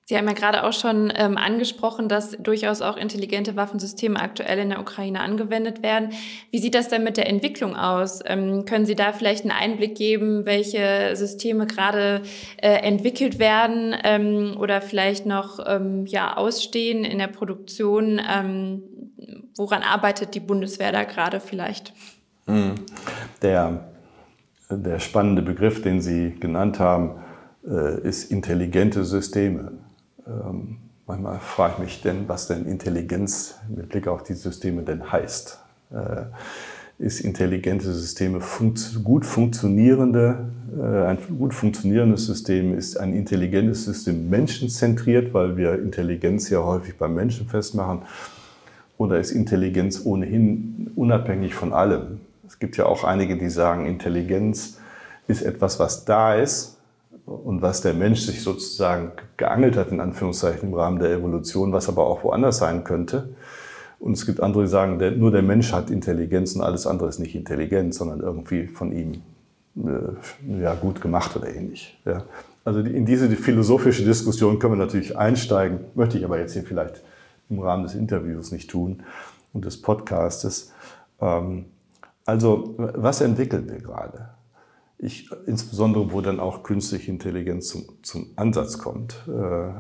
[0.05, 4.69] Sie haben ja gerade auch schon ähm, angesprochen, dass durchaus auch intelligente Waffensysteme aktuell in
[4.69, 6.09] der Ukraine angewendet werden.
[6.49, 8.19] Wie sieht das denn mit der Entwicklung aus?
[8.25, 12.23] Ähm, können Sie da vielleicht einen Einblick geben, welche Systeme gerade
[12.57, 18.19] äh, entwickelt werden ähm, oder vielleicht noch ähm, ja, ausstehen in der Produktion?
[18.19, 18.83] Ähm,
[19.55, 21.93] woran arbeitet die Bundeswehr da gerade vielleicht?
[22.47, 22.75] Mhm.
[23.41, 23.91] Der,
[24.69, 27.21] der spannende Begriff, den Sie genannt haben,
[27.65, 29.71] äh, ist intelligente Systeme.
[30.31, 35.11] Ähm, manchmal frage ich mich denn, was denn Intelligenz mit Blick auf die Systeme denn
[35.11, 35.59] heißt.
[35.91, 36.25] Äh,
[36.99, 38.39] ist intelligente Systeme
[39.03, 46.49] gut funktionierende, äh, ein gut funktionierendes System ist ein intelligentes System menschenzentriert, weil wir Intelligenz
[46.49, 48.03] ja häufig beim Menschen festmachen.
[48.97, 52.19] Oder ist Intelligenz ohnehin unabhängig von allem?
[52.47, 54.77] Es gibt ja auch einige, die sagen, Intelligenz
[55.27, 56.70] ist etwas, was da ist,
[57.31, 61.89] und was der Mensch sich sozusagen geangelt hat, in Anführungszeichen, im Rahmen der Evolution, was
[61.89, 63.29] aber auch woanders sein könnte.
[63.99, 67.09] Und es gibt andere, die sagen, der, nur der Mensch hat Intelligenz und alles andere
[67.09, 69.21] ist nicht Intelligenz, sondern irgendwie von ihm
[69.77, 71.99] äh, ja, gut gemacht oder ähnlich.
[72.05, 72.23] Ja.
[72.65, 77.01] Also in diese philosophische Diskussion können wir natürlich einsteigen, möchte ich aber jetzt hier vielleicht
[77.49, 79.03] im Rahmen des Interviews nicht tun
[79.53, 80.71] und des Podcastes.
[81.19, 81.65] Ähm,
[82.25, 84.29] also was entwickeln wir gerade?
[85.01, 89.27] Ich, insbesondere wo dann auch künstliche Intelligenz zum, zum Ansatz kommt.
[89.27, 89.73] Äh,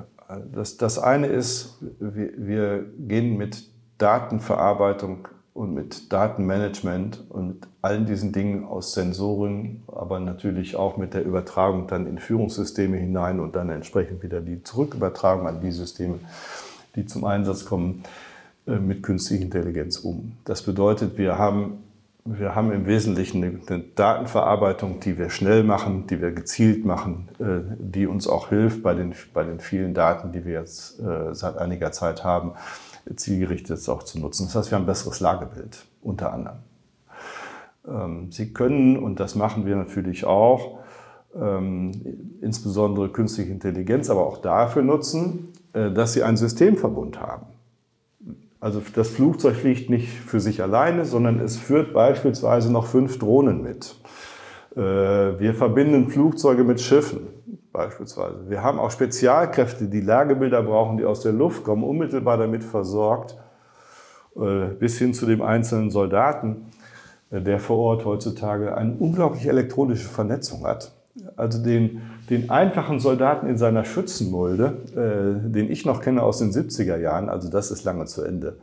[0.51, 8.05] das, das eine ist, wir, wir gehen mit Datenverarbeitung und mit Datenmanagement und mit allen
[8.05, 13.55] diesen Dingen aus Sensoren, aber natürlich auch mit der Übertragung dann in Führungssysteme hinein und
[13.55, 16.19] dann entsprechend wieder die Zurückübertragung an die Systeme,
[16.95, 18.03] die zum Einsatz kommen,
[18.65, 20.31] äh, mit künstlicher Intelligenz um.
[20.45, 21.83] Das bedeutet, wir haben
[22.23, 27.75] wir haben im Wesentlichen eine Datenverarbeitung, die wir schnell machen, die wir gezielt machen, äh,
[27.79, 31.57] die uns auch hilft, bei den, bei den vielen Daten, die wir jetzt äh, seit
[31.57, 32.53] einiger Zeit haben,
[33.15, 34.45] zielgerichtet auch zu nutzen.
[34.45, 36.59] Das heißt, wir haben ein besseres Lagebild unter anderem.
[37.87, 40.79] Ähm, Sie können, und das machen wir natürlich auch,
[41.35, 41.91] ähm,
[42.41, 47.47] insbesondere künstliche Intelligenz, aber auch dafür nutzen, äh, dass Sie einen Systemverbund haben.
[48.61, 53.63] Also das Flugzeug fliegt nicht für sich alleine, sondern es führt beispielsweise noch fünf Drohnen
[53.63, 53.95] mit.
[54.75, 57.27] Äh, wir verbinden Flugzeuge mit Schiffen
[57.73, 58.49] beispielsweise.
[58.49, 63.35] Wir haben auch Spezialkräfte, die Lagebilder brauchen, die aus der Luft kommen, unmittelbar damit versorgt,
[64.35, 66.67] äh, bis hin zu dem einzelnen Soldaten,
[67.31, 70.93] äh, der vor Ort heutzutage eine unglaubliche elektronische Vernetzung hat.
[71.41, 76.51] Also den, den einfachen Soldaten in seiner Schützenmulde, äh, den ich noch kenne aus den
[76.51, 78.57] 70er Jahren, also das ist lange zu Ende.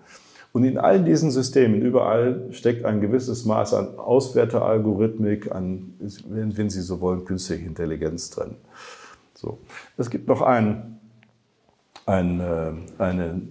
[0.53, 5.95] Und in all diesen Systemen, überall steckt ein gewisses Maß an Auswertealgorithmik, an,
[6.29, 8.55] wenn, wenn Sie so wollen, künstliche Intelligenz drin.
[9.35, 9.59] So.
[9.97, 11.01] Es gibt noch ein,
[12.07, 13.43] ein, äh, eine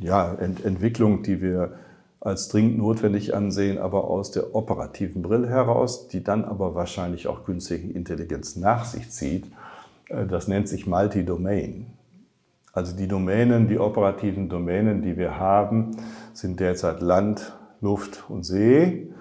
[0.00, 1.72] ja, Ent Entwicklung, die wir
[2.24, 7.44] als dringend notwendig ansehen, aber aus der operativen Brille heraus, die dann aber wahrscheinlich auch
[7.44, 9.46] künstliche Intelligenz nach sich zieht.
[10.08, 11.86] Äh, das nennt sich Multi-Domain.
[12.72, 15.96] Also die Domänen, die operativen Domänen, die wir haben,
[16.32, 19.12] sind derzeit Land, Luft und See,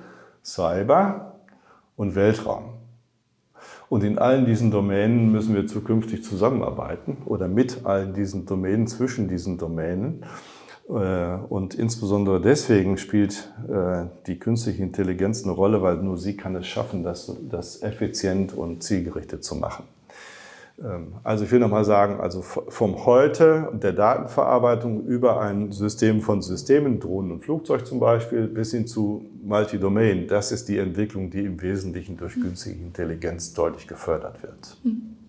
[0.44, 1.40] Cyber
[1.98, 2.76] und Weltraum.
[3.90, 9.28] Und in allen diesen Domänen müssen wir zukünftig zusammenarbeiten oder mit allen diesen Domänen, zwischen
[9.28, 10.24] diesen Domänen.
[10.92, 16.56] Äh, und insbesondere deswegen spielt äh, die künstliche Intelligenz eine Rolle, weil nur sie kann
[16.56, 19.86] es schaffen, das, das effizient und zielgerichtet zu machen.
[20.84, 26.42] Ähm, also ich will nochmal sagen, also vom Heute der Datenverarbeitung über ein System von
[26.42, 31.46] Systemen, Drohnen und Flugzeug zum Beispiel, bis hin zu Multidomain, das ist die Entwicklung, die
[31.46, 34.78] im Wesentlichen durch künstliche Intelligenz deutlich gefördert wird.
[34.84, 35.21] Mhm.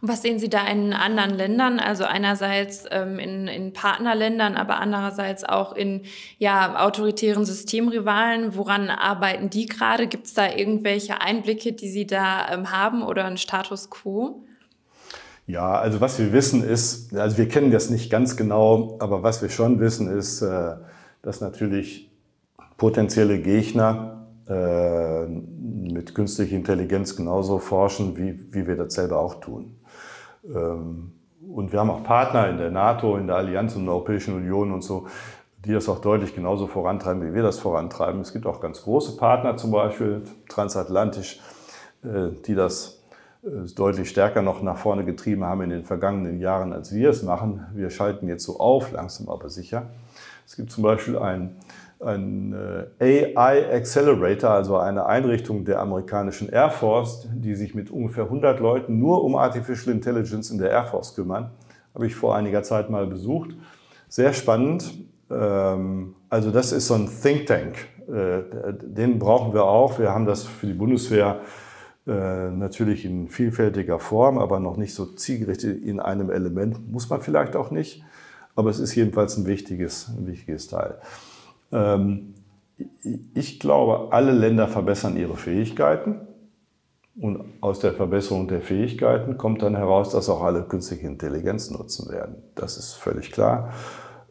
[0.00, 1.78] Und was sehen Sie da in anderen Ländern?
[1.78, 6.02] Also einerseits ähm, in, in Partnerländern, aber andererseits auch in
[6.38, 8.56] ja, autoritären Systemrivalen.
[8.56, 10.06] Woran arbeiten die gerade?
[10.06, 14.42] Gibt es da irgendwelche Einblicke, die Sie da ähm, haben oder ein Status quo?
[15.46, 19.42] Ja, also was wir wissen ist, also wir kennen das nicht ganz genau, aber was
[19.42, 20.76] wir schon wissen ist, äh,
[21.22, 22.08] dass natürlich
[22.76, 29.76] potenzielle Gegner äh, mit künstlicher Intelligenz genauso forschen, wie, wie wir das selber auch tun.
[30.44, 31.12] Ähm,
[31.54, 34.72] und wir haben auch Partner in der NATO, in der Allianz und der Europäischen Union
[34.72, 35.06] und so,
[35.64, 38.20] die das auch deutlich genauso vorantreiben, wie wir das vorantreiben.
[38.20, 41.40] Es gibt auch ganz große Partner, zum Beispiel transatlantisch,
[42.02, 43.02] äh, die das
[43.42, 47.22] äh, deutlich stärker noch nach vorne getrieben haben in den vergangenen Jahren, als wir es
[47.22, 47.66] machen.
[47.74, 49.88] Wir schalten jetzt so auf, langsam aber sicher.
[50.46, 51.56] Es gibt zum Beispiel ein
[52.00, 52.54] ein
[52.98, 58.58] äh, AI Accelerator, also eine Einrichtung der amerikanischen Air Force, die sich mit ungefähr 100
[58.60, 61.50] Leuten nur um Artificial Intelligence in der Air Force kümmern.
[61.94, 63.50] habe ich vor einiger Zeit mal besucht.
[64.08, 65.04] Sehr spannend.
[65.30, 67.76] Ähm, also das ist so ein Think Tank.
[68.08, 69.98] Äh, den brauchen wir auch.
[69.98, 71.40] Wir haben das für die Bundeswehr
[72.06, 76.90] äh, natürlich in vielfältiger Form, aber noch nicht so zielgerichtet in einem Element.
[76.90, 78.02] Muss man vielleicht auch nicht.
[78.56, 80.96] Aber es ist jedenfalls ein wichtiges, ein wichtiges Teil.
[81.72, 82.34] Ähm,
[83.34, 86.20] ich glaube, alle Länder verbessern ihre Fähigkeiten.
[87.20, 92.10] Und aus der Verbesserung der Fähigkeiten kommt dann heraus, dass auch alle künstliche Intelligenz nutzen
[92.10, 92.36] werden.
[92.54, 93.72] Das ist völlig klar.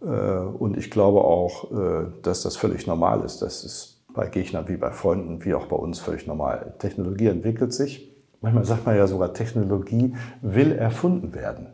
[0.02, 3.42] Äh, und ich glaube auch, äh, dass das völlig normal ist.
[3.42, 6.74] Das ist bei Gegnern wie bei Freunden, wie auch bei uns völlig normal.
[6.80, 8.10] Technologie entwickelt sich.
[8.42, 11.68] Manchmal sagt man ja sogar, Technologie will erfunden werden.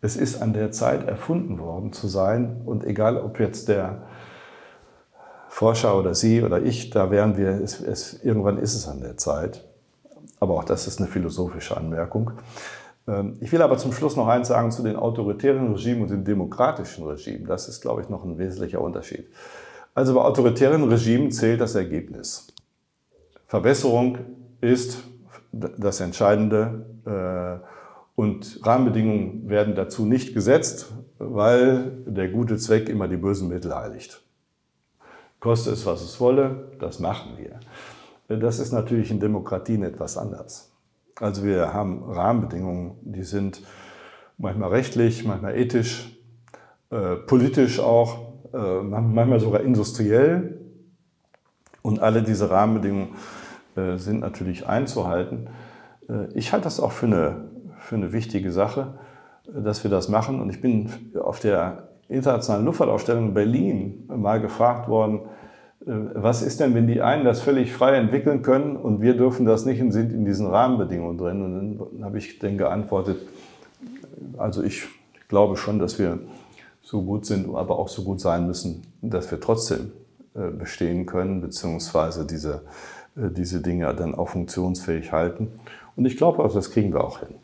[0.00, 2.60] Es ist an der Zeit erfunden worden zu sein.
[2.64, 4.02] Und egal, ob jetzt der
[5.58, 9.16] Forscher oder Sie oder ich, da wären wir, es, es, irgendwann ist es an der
[9.16, 9.64] Zeit.
[10.38, 12.30] Aber auch das ist eine philosophische Anmerkung.
[13.08, 16.24] Ähm, ich will aber zum Schluss noch eins sagen zu den autoritären Regimen und den
[16.24, 17.44] demokratischen Regimen.
[17.44, 19.26] Das ist, glaube ich, noch ein wesentlicher Unterschied.
[19.96, 22.46] Also bei autoritären Regimen zählt das Ergebnis.
[23.48, 24.18] Verbesserung
[24.60, 25.02] ist
[25.50, 27.66] das Entscheidende äh,
[28.14, 34.22] und Rahmenbedingungen werden dazu nicht gesetzt, weil der gute Zweck immer die bösen Mittel heiligt.
[35.40, 37.60] Koste es, was es wolle, das machen wir.
[38.36, 40.72] Das ist natürlich in Demokratien etwas anders.
[41.20, 43.62] Also wir haben Rahmenbedingungen, die sind
[44.36, 46.16] manchmal rechtlich, manchmal ethisch,
[46.90, 48.18] äh, politisch auch,
[48.52, 50.60] äh, manchmal sogar industriell.
[51.82, 53.14] Und alle diese Rahmenbedingungen
[53.76, 55.48] äh, sind natürlich einzuhalten.
[56.08, 58.98] Äh, ich halte das auch für eine, für eine wichtige Sache,
[59.46, 60.40] äh, dass wir das machen.
[60.40, 65.20] Und ich bin auf der Internationalen Luftfahrtausstellung in Berlin mal gefragt worden,
[65.86, 69.46] äh, was ist denn, wenn die einen das völlig frei entwickeln können und wir dürfen
[69.46, 71.42] das nicht und sind in diesen Rahmenbedingungen drin?
[71.42, 73.18] Und dann habe ich dann geantwortet,
[74.36, 74.86] also ich
[75.28, 76.18] glaube schon, dass wir
[76.82, 79.92] so gut sind, aber auch so gut sein müssen, dass wir trotzdem
[80.34, 82.62] äh, bestehen können, beziehungsweise diese,
[83.16, 85.48] äh, diese Dinge dann auch funktionsfähig halten.
[85.96, 87.34] Und ich glaube, also das kriegen wir auch hin.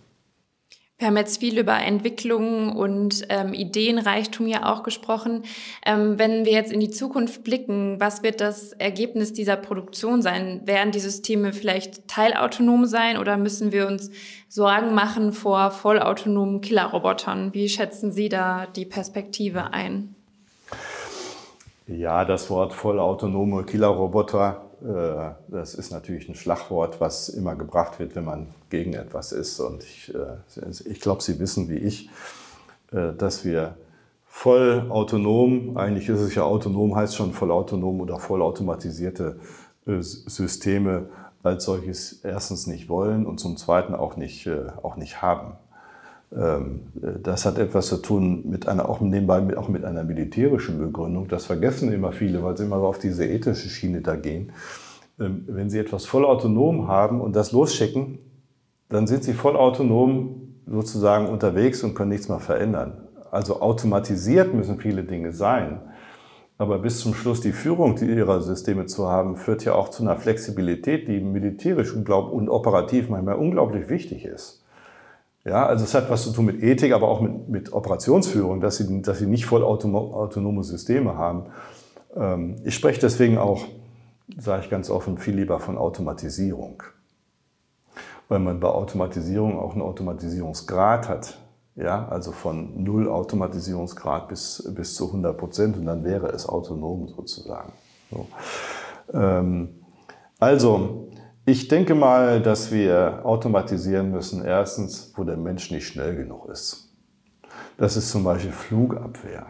[0.96, 5.42] Wir haben jetzt viel über Entwicklung und ähm, Ideenreichtum ja auch gesprochen.
[5.84, 10.62] Ähm, wenn wir jetzt in die Zukunft blicken, was wird das Ergebnis dieser Produktion sein?
[10.66, 14.12] Werden die Systeme vielleicht teilautonom sein oder müssen wir uns
[14.48, 17.52] Sorgen machen vor vollautonomen Killerrobotern?
[17.52, 20.14] Wie schätzen Sie da die Perspektive ein?
[21.88, 24.70] Ja, das Wort vollautonome Killerroboter
[25.48, 29.58] das ist natürlich ein Schlagwort, was immer gebracht wird, wenn man gegen etwas ist.
[29.60, 32.10] Und ich, äh, ich glaube, Sie wissen wie ich,
[32.92, 33.76] äh, dass wir
[34.26, 39.38] voll autonom, eigentlich ist es ja autonom, heißt schon vollautonom oder vollautomatisierte
[39.86, 41.08] Systeme
[41.42, 44.50] als solches erstens nicht wollen und zum Zweiten auch nicht,
[44.82, 45.56] auch nicht haben.
[46.36, 46.80] Ähm,
[47.22, 51.28] das hat etwas zu tun mit einer, auch nebenbei auch mit einer militärischen Begründung.
[51.28, 54.52] Das vergessen immer viele, weil sie immer so auf diese ethische Schiene da gehen.
[55.20, 58.18] Ähm, wenn sie etwas vollautonom haben und das losschicken,
[58.88, 63.08] dann sind sie vollautonom sozusagen unterwegs und können nichts mehr verändern.
[63.30, 65.80] Also automatisiert müssen viele Dinge sein.
[66.56, 70.16] Aber bis zum Schluss die Führung ihrer Systeme zu haben, führt ja auch zu einer
[70.16, 72.08] Flexibilität, die militärisch und
[72.48, 74.63] operativ manchmal unglaublich wichtig ist.
[75.44, 78.78] Ja, also es hat was zu tun mit Ethik, aber auch mit, mit Operationsführung, dass
[78.78, 81.46] sie, dass sie nicht voll autonome Systeme haben.
[82.16, 83.64] Ähm, ich spreche deswegen auch,
[84.38, 86.82] sage ich ganz offen, viel lieber von Automatisierung.
[88.28, 91.38] Weil man bei Automatisierung auch einen Automatisierungsgrad hat.
[91.76, 97.08] Ja, also von null Automatisierungsgrad bis, bis zu 100 Prozent und dann wäre es autonom
[97.08, 97.72] sozusagen.
[98.10, 98.28] So.
[99.12, 99.80] Ähm,
[100.38, 101.08] also,
[101.46, 106.94] ich denke mal, dass wir automatisieren müssen, erstens, wo der Mensch nicht schnell genug ist.
[107.76, 109.46] Das ist zum Beispiel Flugabwehr.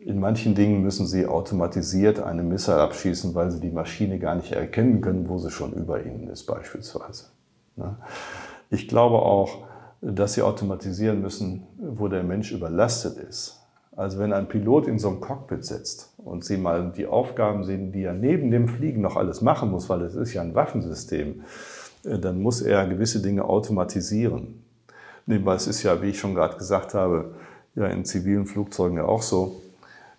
[0.00, 4.52] In manchen Dingen müssen Sie automatisiert eine Missile abschießen, weil Sie die Maschine gar nicht
[4.52, 7.26] erkennen können, wo sie schon über Ihnen ist beispielsweise.
[7.76, 7.96] Ne?
[8.70, 9.66] Ich glaube auch,
[10.00, 13.57] dass Sie automatisieren müssen, wo der Mensch überlastet ist.
[13.98, 17.90] Also wenn ein Pilot in so einem Cockpit sitzt und Sie mal die Aufgaben sehen,
[17.90, 21.42] die er neben dem Fliegen noch alles machen muss, weil es ist ja ein Waffensystem,
[22.04, 24.62] äh, dann muss er gewisse Dinge automatisieren.
[25.26, 27.34] Nebenbei, es ist ja, wie ich schon gerade gesagt habe,
[27.74, 29.62] ja in zivilen Flugzeugen ja auch so,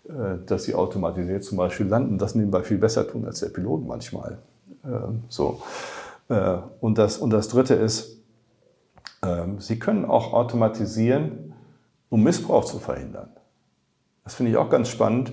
[0.09, 3.87] äh, dass sie automatisiert zum Beispiel landen, das nebenbei viel besser tun als der Pilot
[3.87, 4.39] manchmal.
[4.83, 5.61] Ähm, so.
[6.27, 8.17] Äh, und das, und das Dritte ist,
[9.23, 11.53] ähm, Sie können auch automatisieren,
[12.09, 13.29] um Missbrauch zu verhindern.
[14.29, 15.31] Das finde ich auch ganz spannend.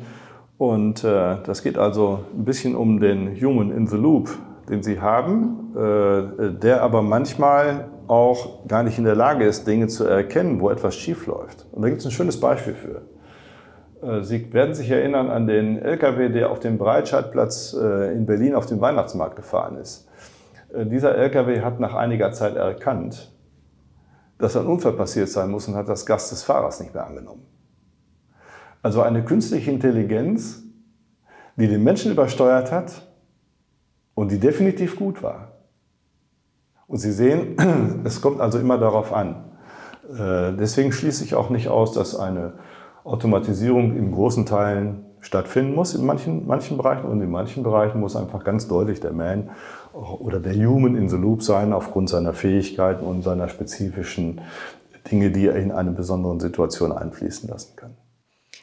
[0.56, 4.30] Und äh, das geht also ein bisschen um den Human in the Loop,
[4.70, 9.88] den Sie haben, äh, der aber manchmal auch gar nicht in der Lage ist, Dinge
[9.88, 11.66] zu erkennen, wo etwas schief läuft.
[11.72, 13.02] Und da gibt es ein schönes Beispiel für.
[14.02, 18.54] Äh, Sie werden sich erinnern an den LKW, der auf dem Breitscheidplatz äh, in Berlin
[18.54, 20.08] auf dem Weihnachtsmarkt gefahren ist.
[20.72, 23.30] Äh, dieser LKW hat nach einiger Zeit erkannt,
[24.38, 27.55] dass ein Unfall passiert sein muss und hat das Gas des Fahrers nicht mehr angenommen.
[28.86, 30.62] Also eine künstliche Intelligenz,
[31.56, 33.02] die den Menschen übersteuert hat
[34.14, 35.48] und die definitiv gut war.
[36.86, 37.56] Und Sie sehen,
[38.04, 39.42] es kommt also immer darauf an.
[40.08, 42.52] Deswegen schließe ich auch nicht aus, dass eine
[43.02, 48.14] Automatisierung in großen Teilen stattfinden muss in manchen, manchen Bereichen und in manchen Bereichen muss
[48.14, 49.50] einfach ganz deutlich der Man
[49.94, 54.42] oder der Human in the Loop sein aufgrund seiner Fähigkeiten und seiner spezifischen
[55.10, 58.05] Dinge, die er in eine besondere Situation einfließen lassen kann.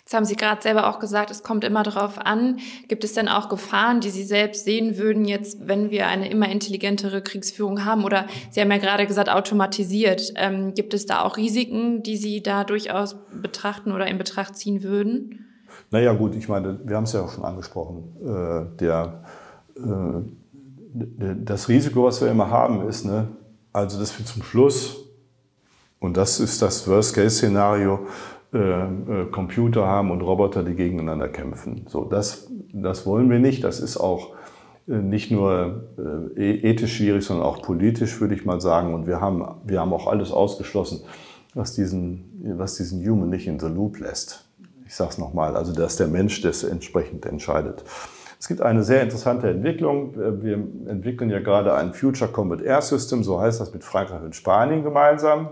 [0.05, 2.59] Jetzt haben Sie gerade selber auch gesagt, es kommt immer darauf an.
[2.89, 6.49] Gibt es denn auch Gefahren, die Sie selbst sehen würden, jetzt, wenn wir eine immer
[6.49, 8.03] intelligentere Kriegsführung haben?
[8.03, 10.33] Oder Sie haben ja gerade gesagt, automatisiert.
[10.35, 14.83] Ähm, gibt es da auch Risiken, die Sie da durchaus betrachten oder in Betracht ziehen
[14.83, 15.45] würden?
[15.89, 18.03] Naja, gut, ich meine, wir haben es ja auch schon angesprochen.
[18.21, 19.23] Äh, der,
[19.77, 23.29] äh, das Risiko, was wir immer haben, ist, ne,
[23.71, 24.97] also dass wir zum Schluss,
[25.99, 28.05] und das ist das Worst-Case-Szenario,
[28.53, 31.85] äh, äh, Computer haben und Roboter, die gegeneinander kämpfen.
[31.87, 33.63] So, das, das wollen wir nicht.
[33.63, 34.35] Das ist auch
[34.87, 35.85] äh, nicht nur
[36.37, 38.93] äh, ethisch schwierig, sondern auch politisch, würde ich mal sagen.
[38.93, 41.01] Und wir haben, wir haben auch alles ausgeschlossen,
[41.55, 44.47] was diesen, was diesen Human nicht in the loop lässt.
[44.85, 47.83] Ich sage es nochmal, also dass der Mensch das entsprechend entscheidet.
[48.39, 50.13] Es gibt eine sehr interessante Entwicklung.
[50.43, 54.35] Wir entwickeln ja gerade ein Future Combat Air System, so heißt das mit Frankreich und
[54.35, 55.49] Spanien gemeinsam.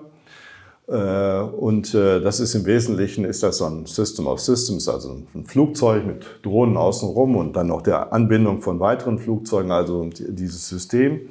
[0.92, 5.22] Äh, und äh, das ist im Wesentlichen ist das so ein System of Systems, also
[5.34, 10.68] ein Flugzeug mit Drohnen außenrum und dann noch der Anbindung von weiteren Flugzeugen, also dieses
[10.68, 11.22] System.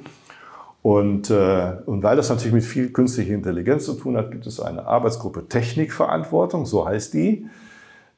[0.81, 4.59] Und, äh, und weil das natürlich mit viel künstlicher Intelligenz zu tun hat, gibt es
[4.59, 7.45] eine Arbeitsgruppe Technikverantwortung, so heißt die,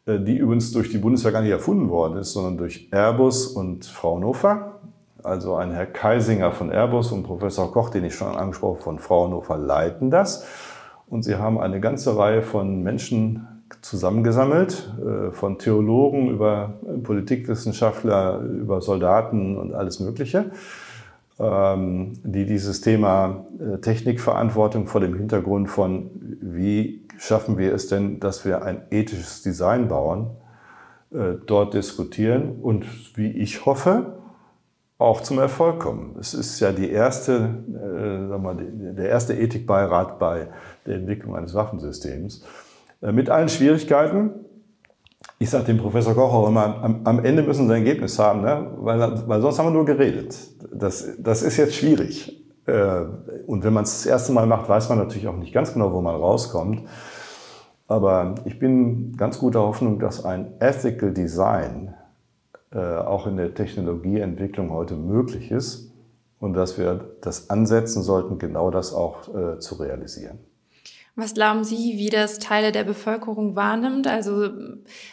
[0.05, 4.81] die übrigens durch die Bundeswehr gar nicht erfunden worden ist, sondern durch Airbus und Fraunhofer.
[5.23, 8.99] Also ein Herr Keisinger von Airbus und Professor Koch, den ich schon angesprochen habe, von
[8.99, 10.45] Fraunhofer leiten das.
[11.14, 13.47] Und sie haben eine ganze Reihe von Menschen
[13.82, 20.45] zusammengesammelt, äh, von Theologen über Politikwissenschaftler, über Soldaten und alles Mögliche,
[21.39, 26.09] ähm, die dieses Thema äh, Technikverantwortung vor dem Hintergrund von,
[26.41, 30.32] wie schaffen wir es denn, dass wir ein ethisches Design bauen,
[31.11, 34.14] äh, dort diskutieren und wie ich hoffe,
[35.03, 36.16] auch zum Erfolg kommen.
[36.18, 37.34] Es ist ja die erste,
[37.74, 40.47] äh, sag mal, der erste Ethikbeirat bei
[40.86, 42.43] der Entwicklung eines Waffensystems.
[43.03, 44.31] Äh, mit allen Schwierigkeiten.
[45.39, 48.41] Ich sage dem Professor Koch auch immer, am, am Ende müssen sie ein Ergebnis haben,
[48.41, 48.71] ne?
[48.77, 50.36] weil, weil sonst haben wir nur geredet.
[50.71, 52.45] Das, das ist jetzt schwierig.
[52.65, 53.01] Äh,
[53.45, 55.91] und wenn man es das erste Mal macht, weiß man natürlich auch nicht ganz genau,
[55.91, 56.84] wo man rauskommt.
[57.88, 61.93] Aber ich bin ganz guter Hoffnung, dass ein Ethical Design
[62.71, 65.91] äh, auch in der Technologieentwicklung heute möglich ist
[66.39, 69.29] und dass wir das ansetzen sollten, genau das auch
[69.59, 70.39] zu realisieren.
[71.16, 74.07] Was glauben Sie, wie das Teile der Bevölkerung wahrnimmt?
[74.07, 74.49] Also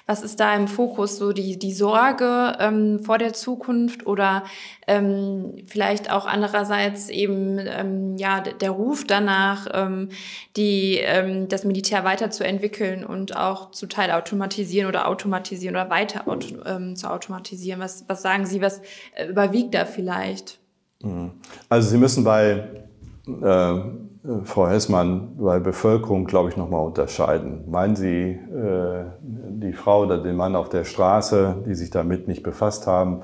[0.07, 1.19] was ist da im Fokus?
[1.19, 4.45] So die, die Sorge ähm, vor der Zukunft oder
[4.87, 10.09] ähm, vielleicht auch andererseits eben ähm, ja, der Ruf danach, ähm,
[10.57, 16.65] die, ähm, das Militär weiterzuentwickeln und auch zu Teil automatisieren oder automatisieren oder weiter auto,
[16.65, 17.79] ähm, zu automatisieren?
[17.79, 18.81] Was, was sagen Sie, was
[19.17, 20.61] äh, überwiegt da vielleicht?
[21.03, 21.33] Mhm.
[21.69, 22.87] Also Sie müssen bei
[23.27, 23.81] äh,
[24.45, 27.65] Frau Hessmann, bei Bevölkerung, glaube ich, nochmal unterscheiden.
[27.71, 32.43] Meinen Sie äh, die Frau oder den Mann auf der Straße, die sich damit nicht
[32.43, 33.23] befasst haben?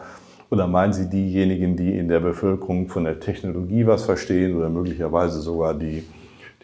[0.48, 5.40] Oder meinen Sie diejenigen, die in der Bevölkerung von der Technologie was verstehen oder möglicherweise
[5.40, 6.06] sogar die,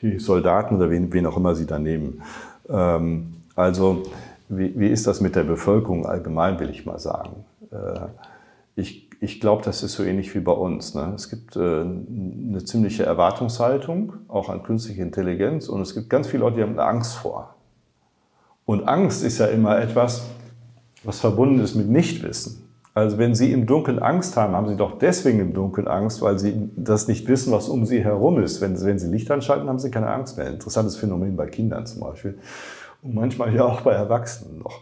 [0.01, 2.22] die Soldaten oder wen, wen auch immer Sie da nehmen?
[2.70, 4.05] Ähm, also,
[4.49, 7.45] wie, wie ist das mit der Bevölkerung allgemein, will ich mal sagen?
[7.70, 8.07] Äh,
[8.76, 10.97] ich ich glaube, das ist so ähnlich wie bei uns.
[10.97, 11.12] Ne?
[11.14, 16.41] Es gibt äh, eine ziemliche Erwartungshaltung, auch an künstliche Intelligenz, und es gibt ganz viele
[16.41, 17.55] Leute, die haben Angst vor.
[18.64, 20.25] Und Angst ist ja immer etwas,
[21.05, 22.68] was verbunden ist mit Nichtwissen.
[22.95, 26.41] Also wenn Sie im Dunkeln Angst haben, haben Sie doch deswegen im Dunkeln Angst, weil
[26.41, 28.61] Sie das nicht wissen, was um Sie herum ist.
[28.61, 30.49] Wenn, wenn Sie Licht anschalten, haben Sie keine Angst mehr.
[30.49, 32.39] Interessantes Phänomen bei Kindern zum Beispiel.
[33.03, 34.81] Und manchmal ja auch bei Erwachsenen noch.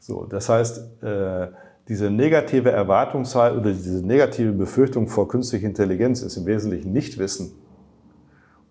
[0.00, 1.48] So, das heißt, äh,
[1.90, 7.50] diese negative Erwartungshaltung oder diese negative Befürchtung vor künstlicher Intelligenz ist im Wesentlichen Nichtwissen.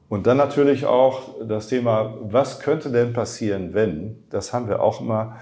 [0.08, 4.24] Und dann natürlich auch das Thema, was könnte denn passieren, wenn?
[4.30, 5.36] Das haben wir auch immer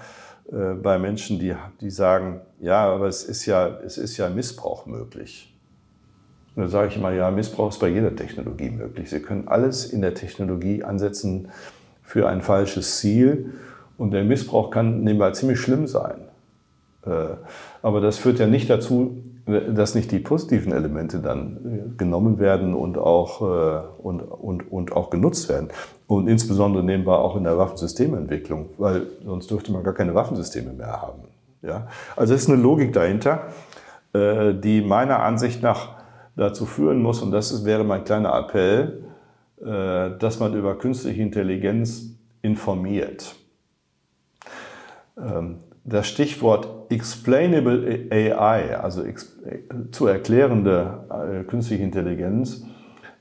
[0.50, 4.86] äh, bei Menschen, die, die sagen, ja, aber es ist ja, es ist ja Missbrauch
[4.86, 5.56] möglich.
[6.56, 9.08] Und da sage ich immer, ja, Missbrauch ist bei jeder Technologie möglich.
[9.08, 11.52] Sie können alles in der Technologie ansetzen
[12.02, 13.52] für ein falsches Ziel.
[13.96, 16.22] Und der Missbrauch kann nebenbei ziemlich schlimm sein.
[17.06, 17.36] Äh,
[17.82, 22.74] aber das führt ja nicht dazu, dass nicht die positiven Elemente dann äh, genommen werden
[22.74, 25.68] und auch, äh, und, und, und auch genutzt werden.
[26.06, 31.00] Und insbesondere nebenbei auch in der Waffensystementwicklung, weil sonst dürfte man gar keine Waffensysteme mehr
[31.00, 31.22] haben.
[31.62, 31.88] Ja?
[32.16, 33.48] Also es ist eine Logik dahinter,
[34.12, 35.96] äh, die meiner Ansicht nach
[36.36, 39.02] dazu führen muss, und das wäre mein kleiner Appell,
[39.60, 42.12] dass man über künstliche Intelligenz
[42.42, 43.34] informiert.
[45.84, 49.04] Das Stichwort Explainable AI, also
[49.90, 52.64] zu erklärende äh, künstliche Intelligenz,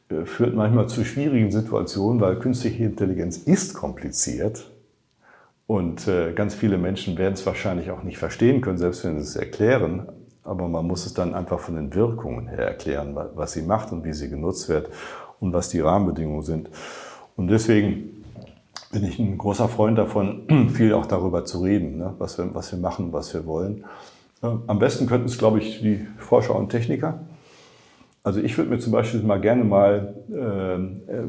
[0.10, 4.70] äh, führt manchmal zu schwierigen Situationen, weil künstliche Intelligenz ist kompliziert
[5.68, 9.24] und äh, ganz viele Menschen werden es wahrscheinlich auch nicht verstehen können, selbst wenn sie
[9.24, 10.08] es erklären.
[10.44, 14.06] Aber man muss es dann einfach von den Wirkungen her erklären, was sie macht und
[14.06, 14.90] wie sie genutzt wird
[15.42, 16.70] und was die Rahmenbedingungen sind.
[17.36, 18.17] Und deswegen
[19.00, 22.16] bin ich ein großer Freund davon, viel auch darüber zu reden, ne?
[22.18, 23.86] was, wir, was wir machen, was wir wollen.
[24.42, 27.22] Am besten könnten es, glaube ich, die Forscher und Techniker.
[28.24, 31.24] Also ich würde mir zum Beispiel mal gerne mal äh, äh,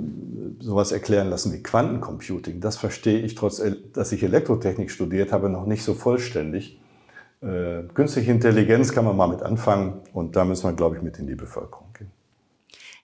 [0.60, 2.60] sowas erklären lassen wie Quantencomputing.
[2.60, 3.62] Das verstehe ich, trotz
[3.92, 6.80] dass ich Elektrotechnik studiert habe, noch nicht so vollständig.
[7.40, 11.18] Äh, künstliche Intelligenz kann man mal mit anfangen und da müssen wir, glaube ich, mit
[11.18, 11.87] in die Bevölkerung.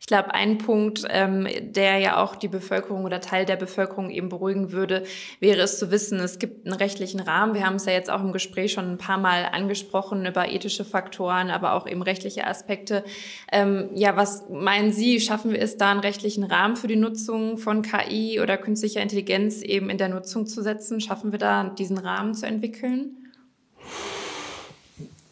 [0.04, 4.28] Ich glaube, ein Punkt, ähm, der ja auch die Bevölkerung oder Teil der Bevölkerung eben
[4.28, 5.04] beruhigen würde,
[5.40, 7.54] wäre es zu wissen, es gibt einen rechtlichen Rahmen.
[7.54, 10.84] Wir haben es ja jetzt auch im Gespräch schon ein paar Mal angesprochen über ethische
[10.84, 13.02] Faktoren, aber auch eben rechtliche Aspekte.
[13.50, 17.56] Ähm, ja, was meinen Sie, schaffen wir es da einen rechtlichen Rahmen für die Nutzung
[17.56, 21.00] von KI oder künstlicher Intelligenz eben in der Nutzung zu setzen?
[21.00, 23.32] Schaffen wir da diesen Rahmen zu entwickeln?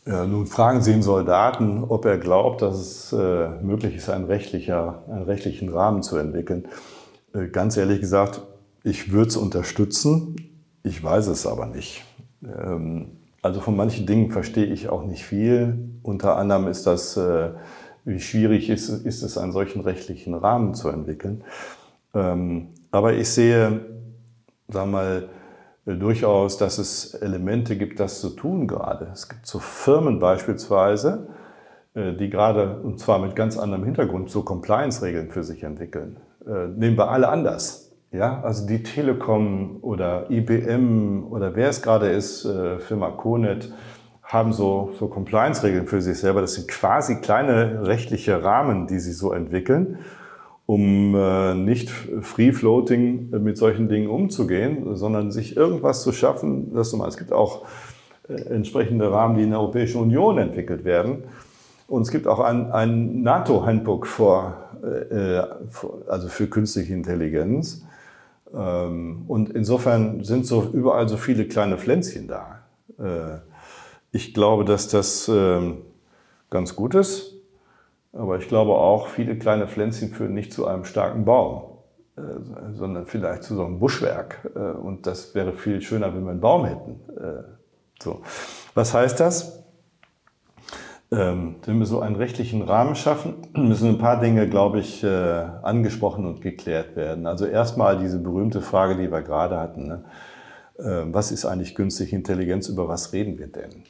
[0.04, 4.24] Ja, nun fragen Sie einen Soldaten, ob er glaubt, dass es äh, möglich ist, einen,
[4.24, 6.66] rechtlicher, einen rechtlichen Rahmen zu entwickeln.
[7.32, 8.42] Äh, ganz ehrlich gesagt,
[8.82, 10.34] ich würde es unterstützen,
[10.82, 12.04] ich weiß es aber nicht.
[12.42, 13.10] Ähm,
[13.42, 15.78] also von manchen Dingen verstehe ich auch nicht viel.
[16.02, 17.50] Unter anderem ist das, äh,
[18.04, 21.44] wie schwierig ist, ist es, einen solchen rechtlichen Rahmen zu entwickeln.
[22.12, 23.86] Ähm, aber ich sehe,
[24.68, 25.41] sagen wir mal, äh,
[25.84, 29.08] durchaus, dass es Elemente gibt, das zu tun gerade.
[29.12, 31.28] Es gibt so Firmen beispielsweise,
[31.94, 36.18] äh, die gerade, und zwar mit ganz anderem Hintergrund, so Compliance-Regeln für sich entwickeln.
[36.46, 37.92] Äh, nehmen wir alle anders.
[38.12, 42.46] Ja, also die Telekom oder IBM oder wer es gerade ist,
[42.80, 43.72] Firma Conet,
[44.22, 46.42] haben so, so Compliance-Regeln für sich selber.
[46.42, 49.98] Das sind quasi kleine rechtliche Rahmen, die sie so entwickeln
[50.72, 56.72] um äh, nicht free-floating mit solchen Dingen umzugehen, sondern sich irgendwas zu schaffen.
[56.74, 57.66] Das es gibt auch
[58.26, 61.24] äh, entsprechende Rahmen, die in der Europäischen Union entwickelt werden.
[61.88, 65.42] Und es gibt auch ein, ein NATO-Handbook vor, äh,
[66.08, 67.84] also für künstliche Intelligenz.
[68.54, 72.60] Ähm, und insofern sind so überall so viele kleine Pflänzchen da.
[72.98, 73.40] Äh,
[74.10, 75.74] ich glaube, dass das äh,
[76.48, 77.31] ganz gut ist.
[78.12, 81.78] Aber ich glaube auch, viele kleine Pflänzchen führen nicht zu einem starken Baum,
[82.16, 82.20] äh,
[82.74, 84.50] sondern vielleicht zu so einem Buschwerk.
[84.54, 87.00] Äh, und das wäre viel schöner, wenn wir einen Baum hätten.
[87.16, 87.42] Äh,
[88.02, 88.20] so.
[88.74, 89.64] Was heißt das?
[91.10, 96.26] Ähm, wenn wir so einen rechtlichen Rahmen schaffen, müssen ein paar Dinge, glaube ich, angesprochen
[96.26, 97.26] und geklärt werden.
[97.26, 99.88] Also erstmal diese berühmte Frage, die wir gerade hatten.
[99.88, 100.04] Ne?
[100.76, 102.68] Was ist eigentlich günstige Intelligenz?
[102.68, 103.82] Über was reden wir denn?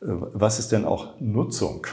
[0.00, 1.86] Was ist denn auch Nutzung?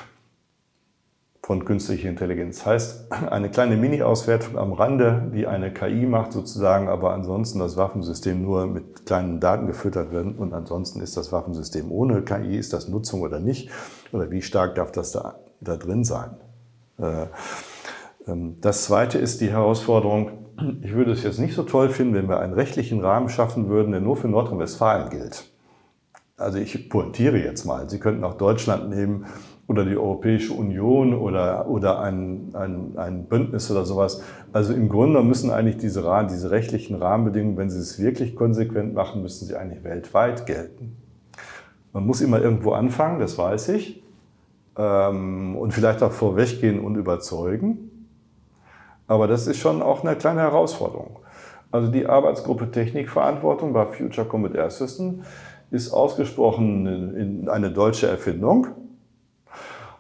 [1.48, 2.66] Von künstlicher Intelligenz.
[2.66, 8.42] Heißt, eine kleine Mini-Auswertung am Rande, wie eine KI macht sozusagen, aber ansonsten das Waffensystem
[8.42, 12.90] nur mit kleinen Daten gefüttert wird und ansonsten ist das Waffensystem ohne KI, ist das
[12.90, 13.70] Nutzung oder nicht?
[14.12, 16.32] Oder wie stark darf das da, da drin sein?
[17.00, 17.28] Äh,
[18.30, 20.32] ähm, das zweite ist die Herausforderung,
[20.82, 23.94] ich würde es jetzt nicht so toll finden, wenn wir einen rechtlichen Rahmen schaffen würden,
[23.94, 25.50] der nur für Nordrhein-Westfalen gilt.
[26.36, 27.90] Also ich pointiere jetzt mal.
[27.90, 29.28] Sie könnten auch Deutschland nehmen
[29.68, 34.24] oder die Europäische Union oder, oder ein, ein, ein Bündnis oder sowas.
[34.54, 39.22] Also im Grunde müssen eigentlich diese, diese rechtlichen Rahmenbedingungen, wenn sie es wirklich konsequent machen,
[39.22, 40.96] müssen sie eigentlich weltweit gelten.
[41.92, 44.04] Man muss immer irgendwo anfangen, das weiß ich.
[44.78, 48.08] Ähm, und vielleicht auch vorweggehen und überzeugen.
[49.08, 51.20] Aber das ist schon auch eine kleine Herausforderung.
[51.72, 55.24] Also die Arbeitsgruppe Technikverantwortung bei Future Combat Air System
[55.72, 58.68] ist ausgesprochen eine deutsche Erfindung.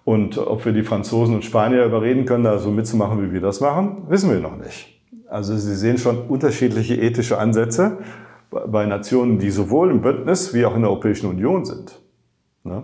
[0.07, 3.59] Und ob wir die Franzosen und Spanier überreden können, da so mitzumachen, wie wir das
[3.59, 5.01] machen, wissen wir noch nicht.
[5.27, 7.97] Also Sie sehen schon unterschiedliche ethische Ansätze
[8.49, 11.99] bei Nationen, die sowohl im Bündnis wie auch in der Europäischen Union sind.
[12.63, 12.83] Ne?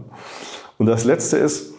[0.78, 1.74] Und das Letzte ist,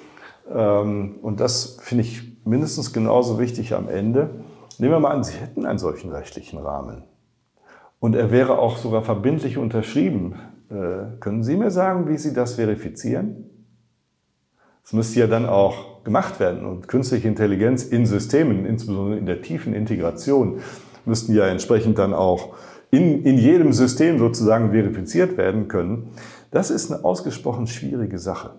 [0.50, 4.30] Ähm, und das finde ich mindestens genauso wichtig am Ende.
[4.78, 7.04] Nehmen wir mal an, Sie hätten einen solchen rechtlichen Rahmen.
[7.98, 10.34] Und er wäre auch sogar verbindlich unterschrieben.
[10.70, 13.53] Äh, können Sie mir sagen, wie Sie das verifizieren?
[14.84, 16.66] Das müsste ja dann auch gemacht werden.
[16.66, 20.60] Und künstliche Intelligenz in Systemen, insbesondere in der tiefen Integration,
[21.06, 22.54] müssten ja entsprechend dann auch
[22.90, 26.10] in, in jedem System sozusagen verifiziert werden können.
[26.50, 28.52] Das ist eine ausgesprochen schwierige Sache.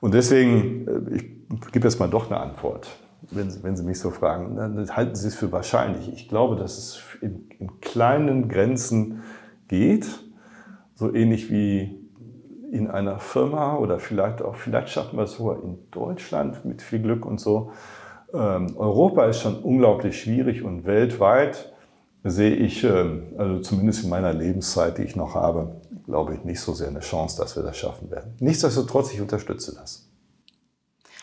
[0.00, 2.88] Und deswegen, äh, ich gebe jetzt mal doch eine Antwort,
[3.30, 4.56] wenn Sie, wenn Sie mich so fragen.
[4.56, 6.12] Dann halten Sie es für wahrscheinlich.
[6.12, 9.22] Ich glaube, dass es in, in kleinen Grenzen
[9.68, 10.06] geht,
[10.94, 11.99] so ähnlich wie
[12.70, 17.00] in einer Firma oder vielleicht auch, vielleicht schaffen wir es sogar in Deutschland mit viel
[17.00, 17.72] Glück und so.
[18.32, 21.72] Ähm, Europa ist schon unglaublich schwierig und weltweit
[22.22, 26.60] sehe ich, ähm, also zumindest in meiner Lebenszeit, die ich noch habe, glaube ich, nicht
[26.60, 28.34] so sehr eine Chance, dass wir das schaffen werden.
[28.38, 30.09] Nichtsdestotrotz, ich unterstütze das.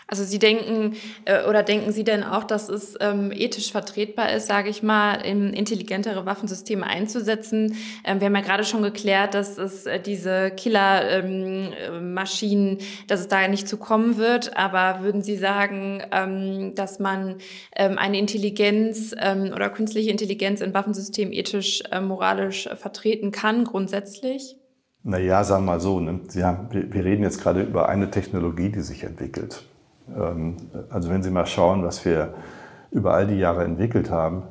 [0.10, 0.96] Also Sie denken
[1.26, 5.16] äh, oder denken Sie denn auch, dass es ähm, ethisch vertretbar ist, sage ich mal,
[5.16, 7.76] in intelligentere Waffensysteme einzusetzen?
[8.06, 12.78] Ähm, wir haben ja gerade schon geklärt, dass es äh, diese Killer-Maschinen, ähm,
[13.08, 14.56] dass es da nicht zu kommen wird.
[14.56, 17.36] Aber würden Sie sagen, ähm, dass man
[17.76, 24.56] ähm, eine Intelligenz ähm, oder künstliche Intelligenz in Waffensystemen ethisch, äh, moralisch vertreten kann, grundsätzlich?
[25.04, 26.22] Naja, sagen wir mal so, ne?
[26.42, 29.66] Haben, wir, wir reden jetzt gerade über eine Technologie, die sich entwickelt.
[30.16, 30.58] Ähm,
[30.90, 32.34] also wenn Sie mal schauen, was wir
[32.92, 34.44] über all die Jahre entwickelt haben,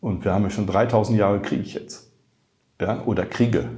[0.00, 2.12] und wir haben ja schon 3000 Jahre Krieg jetzt,
[2.80, 3.68] ja, oder Kriege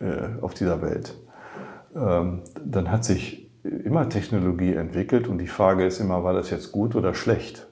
[0.00, 1.14] äh, auf dieser Welt,
[1.94, 6.72] ähm, dann hat sich immer Technologie entwickelt und die Frage ist immer, war das jetzt
[6.72, 7.68] gut oder schlecht?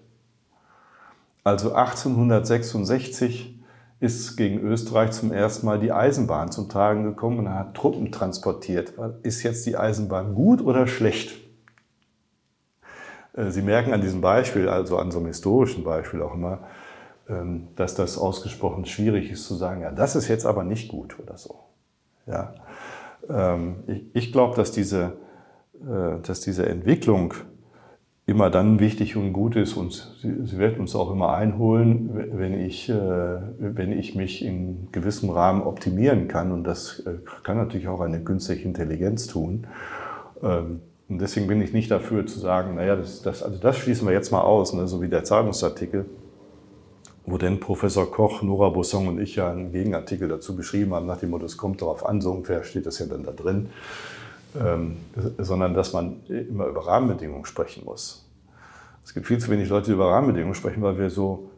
[1.43, 3.59] Also 1866
[3.99, 8.95] ist gegen Österreich zum ersten Mal die Eisenbahn zum Tragen gekommen und hat Truppen transportiert.
[9.23, 11.39] Ist jetzt die Eisenbahn gut oder schlecht?
[13.35, 16.61] Äh, Sie merken an diesem Beispiel, also an so einem historischen Beispiel auch immer,
[17.29, 21.19] ähm, dass das ausgesprochen schwierig ist zu sagen, ja, das ist jetzt aber nicht gut
[21.21, 21.61] oder so.
[22.27, 22.55] Ja.
[23.29, 23.77] Ähm,
[24.15, 25.17] ich glaube, dass diese,
[25.81, 27.35] äh, dass diese Entwicklung
[28.27, 32.61] immer dann wichtig und gut ist und sie, sie wird uns auch immer einholen, wenn
[32.61, 37.03] ich, äh, wenn ich mich in gewissem Rahmen optimieren kann und das
[37.43, 39.67] kann natürlich auch eine künstliche Intelligenz tun.
[41.11, 44.15] Und deswegen bin ich nicht dafür zu sagen, naja, das, das, also das schließen wir
[44.15, 46.07] jetzt mal aus, ne, so wie der Zeitungsartikel,
[47.27, 51.19] wo denn Professor Koch, Nora Bosson und ich ja einen Gegenartikel dazu geschrieben haben, nach
[51.19, 53.71] dem Motto, es kommt darauf an, so ungefähr steht das ja dann da drin,
[54.59, 54.99] ähm,
[55.39, 58.25] sondern dass man immer über Rahmenbedingungen sprechen muss.
[59.05, 61.51] Es gibt viel zu wenig Leute, die über Rahmenbedingungen sprechen, weil wir so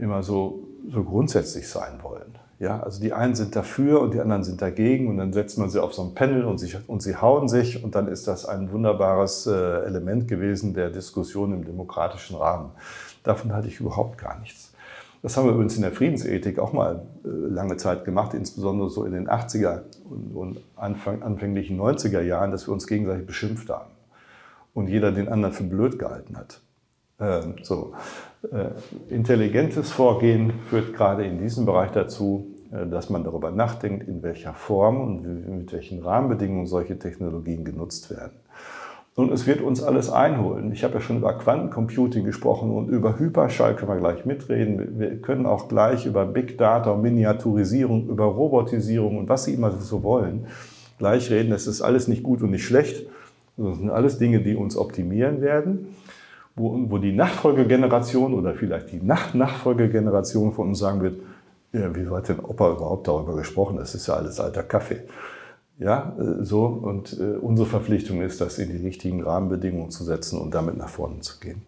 [0.00, 2.35] immer so, so grundsätzlich sein wollen.
[2.58, 5.68] Ja, also die einen sind dafür und die anderen sind dagegen und dann setzt man
[5.68, 8.46] sie auf so ein Panel und sie, und sie hauen sich und dann ist das
[8.46, 12.70] ein wunderbares äh, Element gewesen der Diskussion im demokratischen Rahmen.
[13.24, 14.72] Davon halte ich überhaupt gar nichts.
[15.22, 19.04] Das haben wir übrigens in der Friedensethik auch mal äh, lange Zeit gemacht, insbesondere so
[19.04, 23.90] in den 80er und, und Anfang, anfänglichen 90er Jahren, dass wir uns gegenseitig beschimpft haben
[24.72, 26.60] und jeder den anderen für blöd gehalten hat.
[27.18, 27.94] Ähm, so.
[28.52, 34.22] Äh, intelligentes Vorgehen führt gerade in diesem Bereich dazu, äh, dass man darüber nachdenkt, in
[34.22, 38.36] welcher Form und mit welchen Rahmenbedingungen solche Technologien genutzt werden.
[39.14, 40.72] Und es wird uns alles einholen.
[40.72, 44.98] Ich habe ja schon über Quantencomputing gesprochen und über Hyperschall können wir gleich mitreden.
[44.98, 50.02] Wir können auch gleich über Big Data, Miniaturisierung, über Robotisierung und was Sie immer so
[50.02, 50.46] wollen,
[50.98, 51.52] gleich reden.
[51.52, 53.06] Es ist alles nicht gut und nicht schlecht.
[53.56, 55.96] Das sind alles Dinge, die uns optimieren werden
[56.56, 61.20] wo, wo die Nachfolgegeneration oder vielleicht die Nach-Nachfolgegeneration von uns sagen wird,
[61.72, 63.76] ja, wie hat denn Opa überhaupt darüber gesprochen?
[63.76, 65.02] Das ist ja alles alter Kaffee.
[65.78, 66.64] Ja, äh, so.
[66.64, 70.88] Und äh, unsere Verpflichtung ist, das in die richtigen Rahmenbedingungen zu setzen und damit nach
[70.88, 71.62] vorne zu gehen.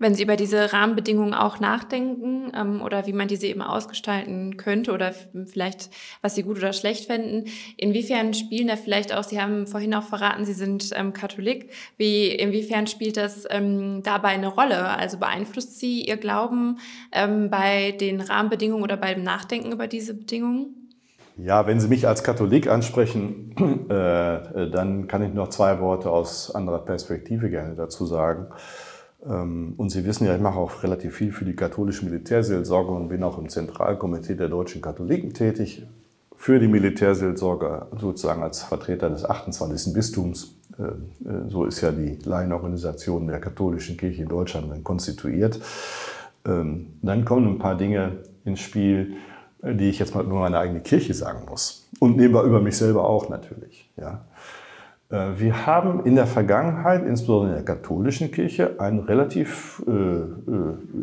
[0.00, 4.92] Wenn Sie über diese Rahmenbedingungen auch nachdenken ähm, oder wie man diese eben ausgestalten könnte
[4.92, 5.12] oder
[5.46, 5.90] vielleicht,
[6.22, 7.46] was Sie gut oder schlecht fänden,
[7.76, 12.28] inwiefern spielen da vielleicht auch, Sie haben vorhin auch verraten, Sie sind ähm, Katholik, wie,
[12.28, 14.86] inwiefern spielt das ähm, dabei eine Rolle?
[14.86, 16.78] Also beeinflusst Sie Ihr Glauben
[17.10, 20.78] ähm, bei den Rahmenbedingungen oder beim Nachdenken über diese Bedingungen?
[21.36, 23.54] Ja, wenn Sie mich als Katholik ansprechen,
[23.90, 28.48] äh, dann kann ich noch zwei Worte aus anderer Perspektive gerne dazu sagen.
[29.26, 33.08] Ähm, und Sie wissen ja, ich mache auch relativ viel für die katholische Militärseelsorge und
[33.08, 35.86] bin auch im Zentralkomitee der deutschen Katholiken tätig.
[36.36, 39.92] Für die Militärseelsorge sozusagen als Vertreter des 28.
[39.92, 40.54] Bistums.
[40.78, 45.60] Äh, äh, so ist ja die Laienorganisation der katholischen Kirche in Deutschland dann konstituiert.
[46.46, 49.16] Ähm, dann kommen ein paar Dinge ins Spiel,
[49.60, 51.88] die ich jetzt mal über meine eigene Kirche sagen muss.
[51.98, 53.90] Und nebenbei über mich selber auch natürlich.
[53.96, 54.24] Ja.
[55.10, 60.26] Äh, wir haben in der Vergangenheit, insbesondere in der katholischen Kirche, eine relativ äh, äh,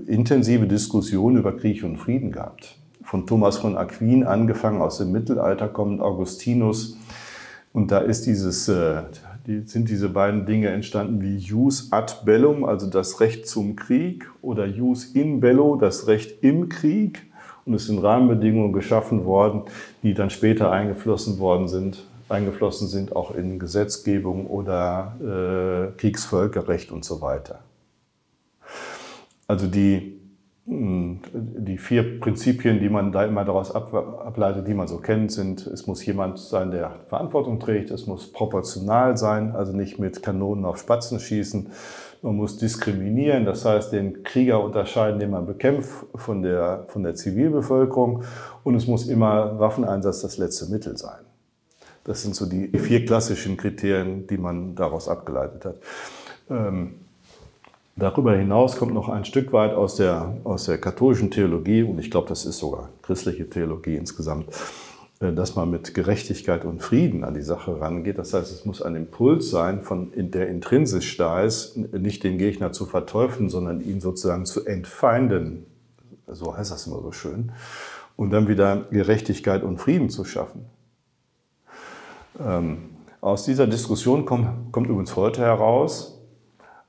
[0.07, 2.77] intensive Diskussion über Krieg und Frieden gehabt.
[3.03, 6.97] Von Thomas von Aquin angefangen, aus dem Mittelalter kommend Augustinus.
[7.71, 9.03] Und da ist dieses, äh,
[9.45, 14.29] die, sind diese beiden Dinge entstanden wie Jus ad bellum, also das Recht zum Krieg,
[14.41, 17.23] oder Jus in bello, das Recht im Krieg.
[17.65, 19.63] Und es sind Rahmenbedingungen geschaffen worden,
[20.03, 27.05] die dann später eingeflossen worden sind eingeflossen sind, auch in Gesetzgebung oder äh, Kriegsvölkerrecht und
[27.05, 27.59] so weiter.
[29.47, 30.19] Also die,
[30.65, 35.67] hm, die vier Prinzipien, die man da immer daraus ableitet, die man so kennt, sind,
[35.67, 40.65] es muss jemand sein, der Verantwortung trägt, es muss proportional sein, also nicht mit Kanonen
[40.65, 41.69] auf Spatzen schießen,
[42.23, 47.13] man muss diskriminieren, das heißt den Krieger unterscheiden, den man bekämpft, von der, von der
[47.13, 48.23] Zivilbevölkerung
[48.63, 51.19] und es muss immer Waffeneinsatz das letzte Mittel sein.
[52.05, 55.75] Das sind so die vier klassischen Kriterien, die man daraus abgeleitet hat.
[56.49, 56.99] Ähm,
[57.95, 62.11] darüber hinaus kommt noch ein Stück weit aus der, aus der katholischen Theologie, und ich
[62.11, 64.49] glaube, das ist sogar christliche Theologie insgesamt,
[65.19, 68.19] äh, dass man mit Gerechtigkeit und Frieden an die Sache rangeht.
[68.19, 72.71] Das heißt, es muss ein Impuls sein, von, der intrinsisch da ist, nicht den Gegner
[72.71, 75.65] zu verteufeln, sondern ihn sozusagen zu entfeinden.
[76.27, 77.51] So heißt das immer so schön.
[78.15, 80.65] Und dann wieder Gerechtigkeit und Frieden zu schaffen.
[82.39, 82.89] Ähm,
[83.21, 86.15] aus dieser Diskussion kommt, kommt übrigens heute heraus,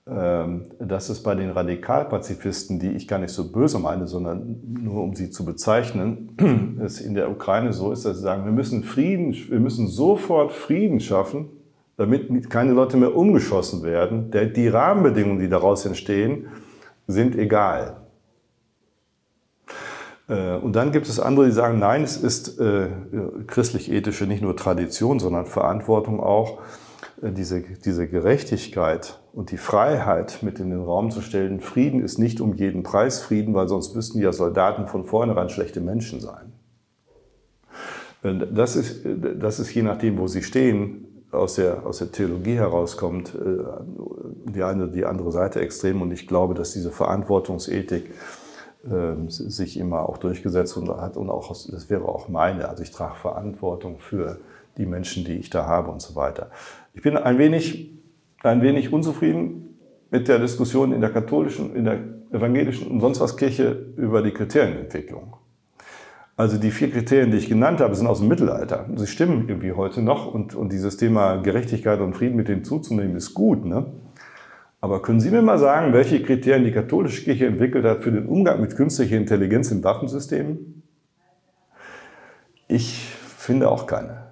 [0.08, 5.02] ähm, dass es bei den Radikalpazifisten, die ich gar nicht so böse meine, sondern nur
[5.02, 8.84] um sie zu bezeichnen, es in der Ukraine so ist, dass sie sagen, wir müssen
[8.84, 11.48] Frieden, wir müssen sofort Frieden schaffen,
[11.96, 14.30] damit keine Leute mehr umgeschossen werden.
[14.54, 16.46] Die Rahmenbedingungen, die daraus entstehen,
[17.06, 18.05] sind egal.
[20.28, 22.88] Äh, und dann gibt es andere, die sagen, nein, es ist äh,
[23.46, 26.58] christlich-ethische nicht nur Tradition, sondern Verantwortung auch,
[27.22, 31.60] äh, diese, diese Gerechtigkeit und die Freiheit mit in den Raum zu stellen.
[31.60, 35.80] Frieden ist nicht um jeden Preis Frieden, weil sonst müssten ja Soldaten von vornherein schlechte
[35.80, 36.52] Menschen sein.
[38.22, 39.06] Das ist,
[39.38, 43.34] das ist je nachdem, wo sie stehen, aus der, aus der Theologie herauskommt,
[44.46, 46.02] die eine, die andere Seite extrem.
[46.02, 48.10] Und ich glaube, dass diese Verantwortungsethik
[49.28, 52.68] sich immer auch durchgesetzt und hat und auch das wäre auch meine.
[52.68, 54.38] Also ich trage Verantwortung für
[54.78, 56.50] die Menschen, die ich da habe und so weiter.
[56.94, 57.90] Ich bin ein wenig,
[58.42, 59.78] ein wenig unzufrieden
[60.10, 61.98] mit der Diskussion in der katholischen, in der
[62.32, 65.36] evangelischen und sonst was Kirche über die Kriterienentwicklung.
[66.36, 68.86] Also die vier Kriterien, die ich genannt habe, sind aus dem Mittelalter.
[68.94, 73.16] Sie stimmen irgendwie heute noch und, und dieses Thema Gerechtigkeit und Frieden mit denen zuzunehmen
[73.16, 73.64] ist gut.
[73.64, 73.86] Ne?
[74.86, 78.28] Aber können Sie mir mal sagen, welche Kriterien die katholische Kirche entwickelt hat für den
[78.28, 80.84] Umgang mit künstlicher Intelligenz in Waffensystemen?
[82.68, 84.28] Ich finde auch keine.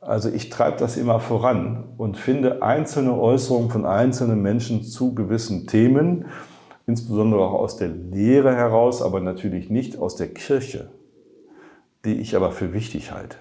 [0.00, 5.66] Also ich treibe das immer voran und finde einzelne Äußerungen von einzelnen Menschen zu gewissen
[5.66, 6.26] Themen,
[6.86, 10.90] insbesondere auch aus der Lehre heraus, aber natürlich nicht aus der Kirche,
[12.04, 13.38] die ich aber für wichtig halte.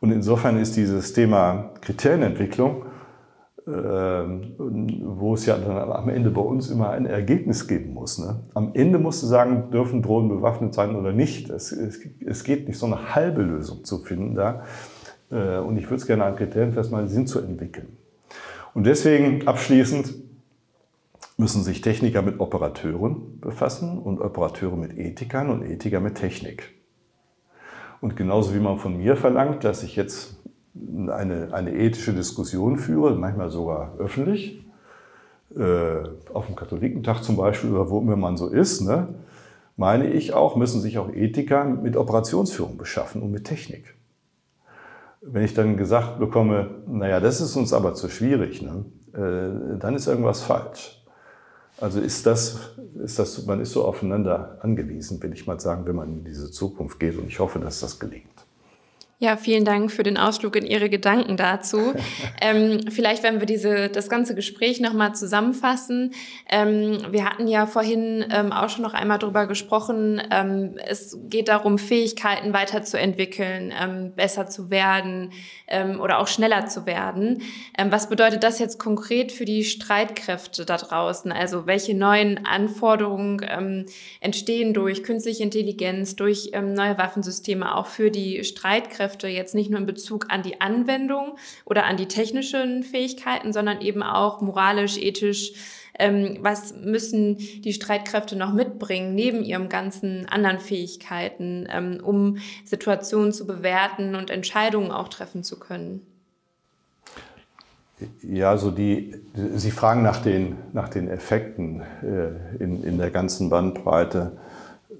[0.00, 2.86] Und insofern ist dieses Thema Kriterienentwicklung
[3.72, 8.18] wo es ja dann am Ende bei uns immer ein Ergebnis geben muss.
[8.18, 8.40] Ne?
[8.54, 11.50] Am Ende musst du sagen, dürfen Drohnen bewaffnet sein oder nicht.
[11.50, 14.64] Es, es, es geht nicht, so eine halbe Lösung zu finden da.
[15.30, 17.96] Äh, und ich würde es gerne an Kriterien festmachen, sind zu entwickeln.
[18.74, 20.14] Und deswegen abschließend
[21.36, 26.74] müssen sich Techniker mit Operateuren befassen und Operateure mit Ethikern und Ethiker mit Technik.
[28.00, 30.39] Und genauso wie man von mir verlangt, dass ich jetzt
[30.74, 34.64] eine, eine ethische Diskussion führe, manchmal sogar öffentlich,
[35.56, 36.02] äh,
[36.32, 39.08] auf dem Katholikentag zum Beispiel oder wo immer man so ist, ne,
[39.76, 43.94] meine ich auch, müssen sich auch Ethiker mit Operationsführung beschaffen und mit Technik.
[45.22, 49.96] Wenn ich dann gesagt bekomme, naja, das ist uns aber zu schwierig, ne, äh, dann
[49.96, 50.96] ist irgendwas falsch.
[51.80, 55.96] Also ist das, ist das, man ist so aufeinander angewiesen, will ich mal sagen, wenn
[55.96, 58.39] man in diese Zukunft geht und ich hoffe, dass das gelingt.
[59.22, 61.92] Ja, vielen Dank für den Ausflug in Ihre Gedanken dazu.
[62.40, 66.14] ähm, vielleicht werden wir diese, das ganze Gespräch nochmal zusammenfassen.
[66.48, 70.22] Ähm, wir hatten ja vorhin ähm, auch schon noch einmal darüber gesprochen.
[70.30, 75.34] Ähm, es geht darum, Fähigkeiten weiterzuentwickeln, ähm, besser zu werden
[75.68, 77.42] ähm, oder auch schneller zu werden.
[77.90, 81.30] was bedeutet das jetzt konkret für die Streitkräfte da draußen?
[81.30, 83.86] Also welche neuen Anforderungen
[84.20, 89.09] entstehen durch künstliche Intelligenz, durch neue Waffensysteme auch für die Streitkräfte?
[89.10, 93.80] Fachkräfte jetzt nicht nur in Bezug an die Anwendung oder an die technischen Fähigkeiten, sondern
[93.80, 95.52] eben auch moralisch, ethisch.
[95.98, 103.32] Ähm, was müssen die Streitkräfte noch mitbringen, neben ihren ganzen anderen Fähigkeiten, ähm, um Situationen
[103.32, 106.06] zu bewerten und Entscheidungen auch treffen zu können?
[108.22, 109.14] Ja, so die,
[109.56, 114.38] Sie fragen nach den, nach den Effekten äh, in, in der ganzen Bandbreite,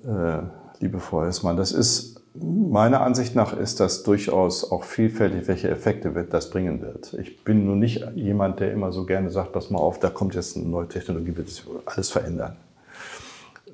[0.05, 0.43] äh,
[0.81, 1.57] liebe Frau Hessmann.
[1.57, 7.14] Das ist, meiner Ansicht nach ist das durchaus auch vielfältig, welche Effekte das bringen wird.
[7.14, 10.35] Ich bin nur nicht jemand, der immer so gerne sagt, pass mal auf, da kommt
[10.35, 12.57] jetzt eine neue Technologie, wird alles verändern.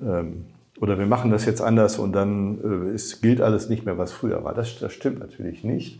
[0.01, 0.45] Ähm,
[0.79, 4.11] oder wir machen das jetzt anders und dann äh, es gilt alles nicht mehr, was
[4.11, 4.53] früher war.
[4.53, 5.99] Das, das stimmt natürlich nicht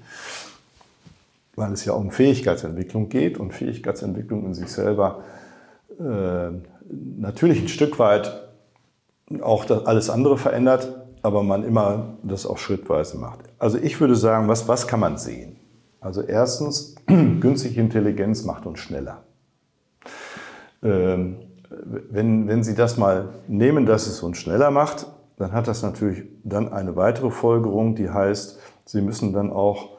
[1.58, 5.24] weil es ja um Fähigkeitsentwicklung geht und Fähigkeitsentwicklung in sich selber
[6.00, 6.52] äh,
[7.20, 8.44] natürlich ein Stück weit
[9.42, 13.40] auch das alles andere verändert, aber man immer das auch schrittweise macht.
[13.60, 15.58] Also ich würde sagen, was, was kann man sehen?
[16.00, 19.24] Also erstens, günstige Intelligenz macht uns schneller.
[20.84, 21.38] Ähm,
[21.70, 25.08] wenn, wenn Sie das mal nehmen, dass es uns schneller macht,
[25.38, 29.98] dann hat das natürlich dann eine weitere Folgerung, die heißt, Sie müssen dann auch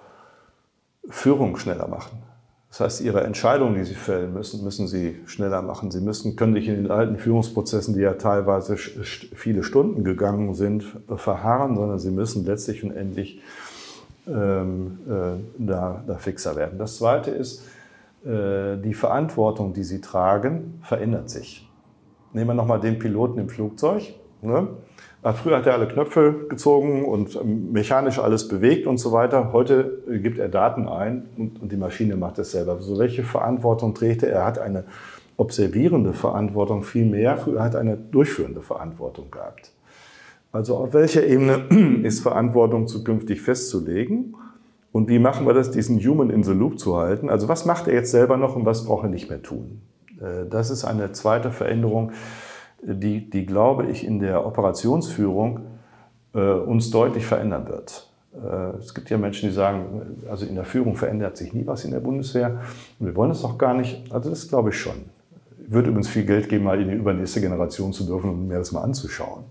[1.09, 2.23] Führung schneller machen.
[2.71, 5.91] Das heißt, ihre Entscheidungen, die sie fällen müssen, müssen sie schneller machen.
[5.91, 10.85] Sie müssen, können sich in den alten Führungsprozessen, die ja teilweise viele Stunden gegangen sind,
[11.17, 13.41] verharren, sondern sie müssen letztlich und endlich
[14.27, 16.79] ähm, äh, da, da fixer werden.
[16.79, 17.63] Das Zweite ist,
[18.25, 21.67] äh, die Verantwortung, die sie tragen, verändert sich.
[22.35, 24.15] Nehmen wir nochmal den Piloten im Flugzeug.
[24.43, 24.69] Ne?
[25.23, 29.53] Früher hat er alle Knöpfe gezogen und ähm, mechanisch alles bewegt und so weiter.
[29.53, 32.81] Heute äh, gibt er Daten ein und, die Maschine macht es selber.
[32.81, 34.31] So welche Verantwortung trägt er?
[34.31, 34.85] Er hat eine
[35.37, 37.37] observierende Verantwortung viel mehr.
[37.37, 39.73] Früher hat er eine durchführende Verantwortung gehabt.
[40.53, 41.65] Also auf welcher Ebene
[42.05, 44.37] ist Verantwortung zukünftig festzulegen?
[44.93, 47.29] Und wie machen wir das, diesen Human in the Loop zu halten?
[47.29, 49.83] Also was macht er jetzt selber noch und was braucht er nicht mehr tun?
[50.21, 52.13] Äh, das ist eine zweite Veränderung
[52.83, 55.61] die, die glaube ich, in der Operationsführung
[56.35, 58.09] äh, uns deutlich verändern wird.
[58.35, 61.85] Äh, es gibt ja Menschen, die sagen, also in der Führung verändert sich nie was
[61.85, 62.61] in der Bundeswehr.
[62.99, 64.13] Und wir wollen es auch gar nicht.
[64.13, 65.05] Also das glaube ich schon.
[65.67, 68.73] Wird übrigens viel Geld geben, mal in die übernächste Generation zu dürfen und mir das
[68.73, 69.45] mal anzuschauen.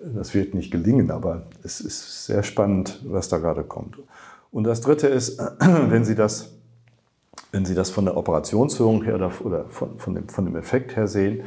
[0.00, 3.96] Das wird nicht gelingen, aber es ist sehr spannend, was da gerade kommt.
[4.52, 6.52] Und das Dritte ist, wenn Sie das,
[7.52, 11.06] wenn Sie das von der Operationsführung her oder, von, von, dem, von dem Effekt her
[11.06, 11.42] sehen,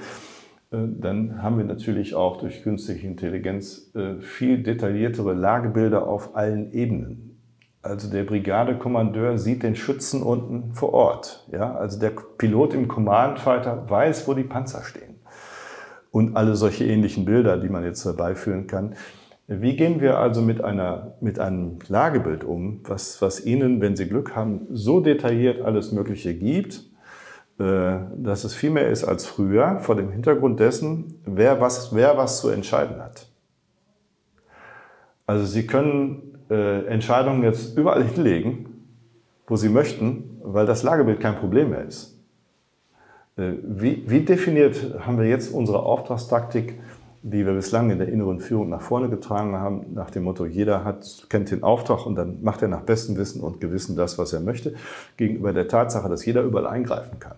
[0.72, 7.40] dann haben wir natürlich auch durch künstliche Intelligenz äh, viel detailliertere Lagebilder auf allen Ebenen.
[7.82, 11.48] Also der Brigadekommandeur sieht den Schützen unten vor Ort.
[11.52, 11.76] Ja?
[11.76, 15.16] Also der Pilot im Command Fighter weiß, wo die Panzer stehen.
[16.12, 18.96] Und alle solche ähnlichen Bilder, die man jetzt herbeiführen kann.
[19.48, 24.08] Wie gehen wir also mit, einer, mit einem Lagebild um, was, was Ihnen, wenn Sie
[24.08, 26.89] Glück haben, so detailliert alles Mögliche gibt, äh,
[27.60, 32.40] dass es viel mehr ist als früher, vor dem Hintergrund dessen, wer was, wer was
[32.40, 33.28] zu entscheiden hat.
[35.26, 38.88] Also Sie können äh, Entscheidungen jetzt überall hinlegen,
[39.46, 42.18] wo Sie möchten, weil das Lagebild kein Problem mehr ist.
[43.38, 46.80] Äh, wie, wie definiert haben wir jetzt unsere Auftragstaktik,
[47.22, 50.84] die wir bislang in der inneren Führung nach vorne getragen haben, nach dem Motto, jeder
[50.84, 54.32] hat, kennt den Auftrag und dann macht er nach bestem Wissen und Gewissen das, was
[54.32, 54.76] er möchte,
[55.18, 57.38] gegenüber der Tatsache, dass jeder überall eingreifen kann.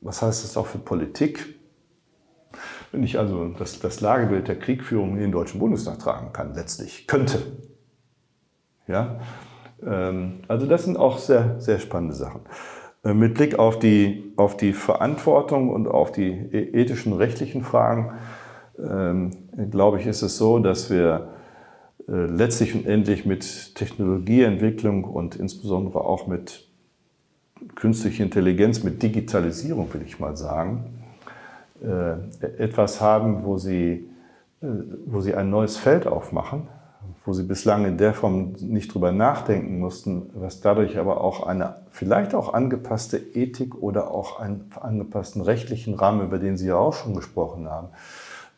[0.00, 1.54] Was heißt das auch für Politik?
[2.90, 7.06] Wenn ich also das, das Lagebild der Kriegführung in den Deutschen Bundestag tragen kann, letztlich
[7.06, 7.38] könnte.
[8.88, 9.20] Ja?
[9.84, 12.40] Ähm, also das sind auch sehr, sehr spannende Sachen.
[13.04, 18.12] Äh, mit Blick auf die, auf die Verantwortung und auf die e-, ethischen, rechtlichen Fragen,
[19.70, 21.28] glaube ich, ist es so, dass wir
[22.10, 26.66] äh, letztlich und endlich mit Technologieentwicklung und insbesondere auch mit
[27.74, 30.84] künstliche Intelligenz, mit Digitalisierung, will ich mal sagen,
[31.82, 32.14] äh,
[32.58, 34.08] etwas haben, wo sie,
[34.60, 34.66] äh,
[35.06, 36.68] wo sie ein neues Feld aufmachen,
[37.24, 41.76] wo sie bislang in der Form nicht drüber nachdenken mussten, was dadurch aber auch eine
[41.90, 46.94] vielleicht auch angepasste Ethik oder auch einen angepassten rechtlichen Rahmen, über den Sie ja auch
[46.94, 47.88] schon gesprochen haben,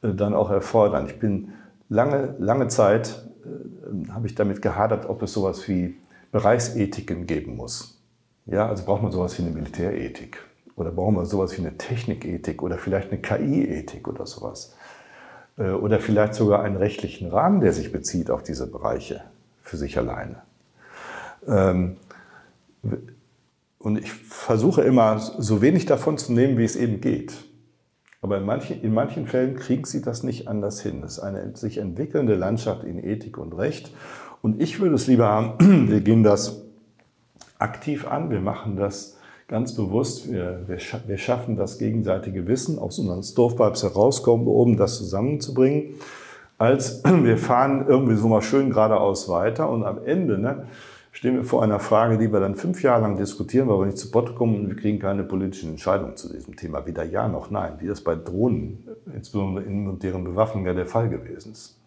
[0.03, 1.07] dann auch erfordern.
[1.07, 1.53] Ich bin
[1.89, 3.25] lange, lange Zeit,
[4.11, 5.97] habe ich damit gehadert, ob es sowas wie
[6.33, 8.01] Bereichsethiken geben muss.
[8.47, 10.39] Ja, also braucht man sowas wie eine Militärethik
[10.77, 14.75] oder brauchen wir sowas wie eine Technikethik oder vielleicht eine KI-Ethik oder sowas.
[15.59, 19.23] Äh, oder vielleicht sogar einen rechtlichen Rahmen, der sich bezieht auf diese Bereiche
[19.63, 20.43] für sich alleine.
[21.47, 21.97] Ähm,
[23.79, 27.45] und ich versuche immer, so wenig davon zu nehmen, wie es eben geht.
[28.23, 31.03] Aber in manchen, in manchen Fällen kriegen sie das nicht anders hin.
[31.05, 33.93] Es ist eine sich entwickelnde Landschaft in Ethik und Recht.
[34.43, 36.63] Und ich würde es lieber haben, wir gehen das
[37.59, 38.31] aktiv an.
[38.31, 39.19] Wir machen das
[39.49, 40.33] ganz bewusst.
[40.33, 45.95] Wir, wir, wir schaffen das gegenseitige Wissen aus unseren Stovepipes herauskommen, um das zusammenzubringen,
[46.59, 50.67] als wir fahren irgendwie so mal schön geradeaus weiter und am Ende ne,
[51.13, 53.99] stehen wir vor einer Frage, die wir dann fünf Jahre lang diskutieren, weil wir nicht
[53.99, 56.87] zu Potte kommen und wir kriegen keine politischen Entscheidungen zu diesem Thema.
[56.87, 61.09] Weder Ja noch Nein, wie das bei Drohnen, insbesondere in deren Bewaffnung, ja der Fall
[61.09, 61.79] gewesen ist.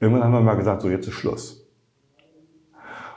[0.00, 1.64] Irgendwann haben wir mal gesagt, so jetzt ist Schluss.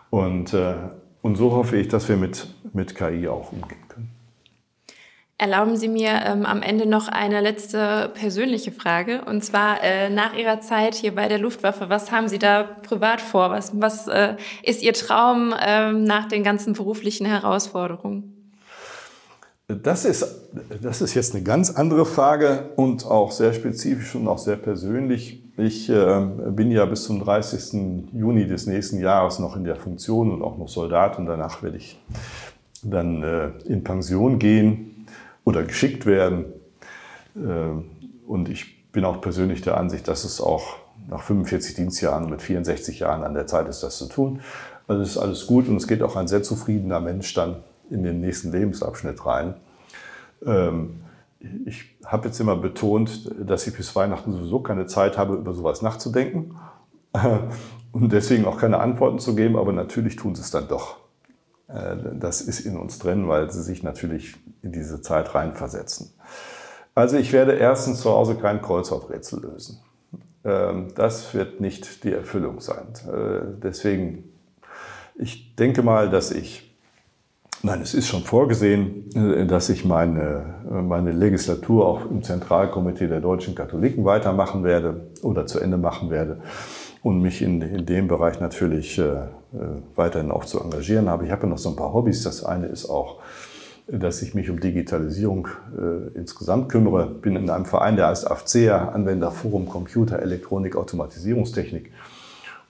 [0.09, 0.75] Und, äh,
[1.21, 3.86] und so hoffe ich, dass wir mit, mit KI auch umgehen.
[5.39, 9.21] Erlauben Sie mir ähm, am Ende noch eine letzte persönliche Frage.
[9.25, 13.21] Und zwar äh, nach Ihrer Zeit hier bei der Luftwaffe, was haben Sie da privat
[13.21, 13.51] vor?
[13.51, 18.33] Was, was äh, ist Ihr Traum ähm, nach den ganzen beruflichen Herausforderungen?
[19.67, 20.25] Das ist,
[20.81, 25.43] das ist jetzt eine ganz andere Frage und auch sehr spezifisch und auch sehr persönlich.
[25.55, 28.11] Ich äh, bin ja bis zum 30.
[28.11, 31.77] Juni des nächsten Jahres noch in der Funktion und auch noch Soldat und danach werde
[31.77, 31.99] ich
[32.81, 34.96] dann äh, in Pension gehen
[35.47, 36.43] oder geschickt werden.
[37.37, 37.85] Ähm,
[38.27, 40.75] und ich bin auch persönlich der Ansicht, dass es auch
[41.09, 44.41] nach 45 Dienstjahren mit 64 Jahren an der Zeit ist, das zu tun.
[44.89, 48.19] Also ist alles gut und es geht auch ein sehr zufriedener Mensch dann in den
[48.19, 49.53] nächsten Lebensabschnitt rein.
[50.45, 50.97] Ähm,
[51.65, 55.81] ich habe jetzt immer betont, dass ich bis Weihnachten sowieso keine Zeit habe, über sowas
[55.81, 56.57] nachzudenken
[57.93, 61.06] und deswegen auch keine Antworten zu geben, aber natürlich tun sie es dann doch.
[61.67, 66.11] Äh, das ist in uns drin, weil sie sich natürlich in diese Zeit reinversetzen.
[66.95, 69.79] Also ich werde erstens zu Hause kein Kreuzworträtsel lösen.
[70.43, 72.87] Ähm, das wird nicht die Erfüllung sein.
[73.07, 74.23] Äh, deswegen,
[75.15, 76.75] ich denke mal, dass ich,
[77.61, 83.21] nein, es ist schon vorgesehen, äh, dass ich meine, meine Legislatur auch im Zentralkomitee der
[83.21, 86.41] deutschen Katholiken weitermachen werde oder zu Ende machen werde
[87.07, 89.15] und mich in, in dem Bereich natürlich äh,
[89.95, 91.25] weiterhin auch zu engagieren habe.
[91.25, 92.23] Ich habe ja noch so ein paar Hobbys.
[92.23, 93.19] Das eine ist auch,
[93.87, 95.47] dass ich mich um Digitalisierung
[95.77, 97.05] äh, insgesamt kümmere.
[97.07, 101.93] Bin in einem Verein, der heißt AFCEA, Anwenderforum Computer, Elektronik, Automatisierungstechnik.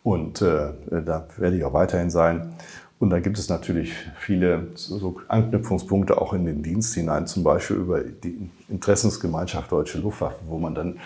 [0.04, 2.54] Und äh, da werde ich auch weiterhin sein.
[3.00, 7.78] Und da gibt es natürlich viele so Anknüpfungspunkte auch in den Dienst hinein, zum Beispiel
[7.78, 11.00] über die Interessensgemeinschaft Deutsche Luftwaffe, wo man dann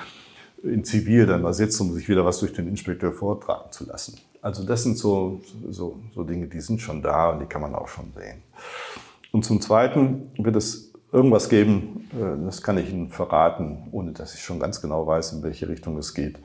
[0.64, 4.20] in Zivil dann mal sitzt, um sich wieder was durch den Inspekteur vortragen zu lassen.
[4.42, 7.76] Also das sind so, so, so Dinge, die sind schon da und die kann man
[7.76, 8.42] auch schon sehen.
[9.32, 14.34] Und zum Zweiten wird es irgendwas geben, äh, das kann ich Ihnen verraten, ohne dass
[14.34, 16.38] ich schon ganz genau weiß, in welche Richtung es geht.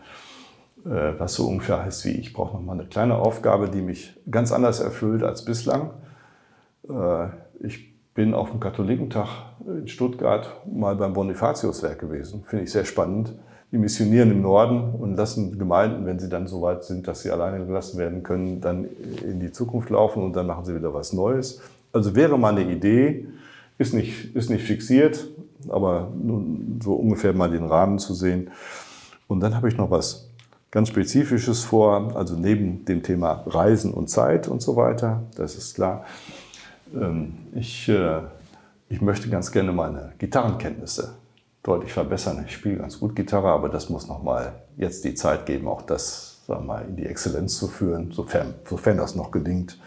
[0.84, 4.16] Äh, was so ungefähr heißt wie, ich brauche noch mal eine kleine Aufgabe, die mich
[4.30, 5.90] ganz anders erfüllt als bislang.
[6.88, 7.28] Äh,
[7.60, 9.28] ich bin auf dem Katholikentag
[9.66, 12.44] in Stuttgart mal beim Bonifatiuswerk gewesen.
[12.46, 13.34] Finde ich sehr spannend
[13.76, 17.30] die missionieren im Norden und lassen Gemeinden, wenn sie dann so weit sind, dass sie
[17.30, 18.86] alleine gelassen werden können, dann
[19.22, 21.60] in die Zukunft laufen und dann machen sie wieder was Neues.
[21.92, 23.28] Also wäre mal eine Idee,
[23.76, 25.28] ist nicht, ist nicht fixiert,
[25.68, 28.50] aber nun so ungefähr mal den Rahmen zu sehen.
[29.28, 30.30] Und dann habe ich noch was
[30.70, 35.74] ganz Spezifisches vor, also neben dem Thema Reisen und Zeit und so weiter, das ist
[35.74, 36.06] klar.
[36.94, 38.20] Ähm, ich, äh,
[38.88, 41.12] ich möchte ganz gerne meine Gitarrenkenntnisse
[41.66, 42.44] deutlich verbessern.
[42.46, 46.36] Ich spiele ganz gut Gitarre, aber das muss nochmal jetzt die Zeit geben, auch das
[46.46, 49.78] sagen wir mal, in die Exzellenz zu führen, sofern, sofern das noch gelingt.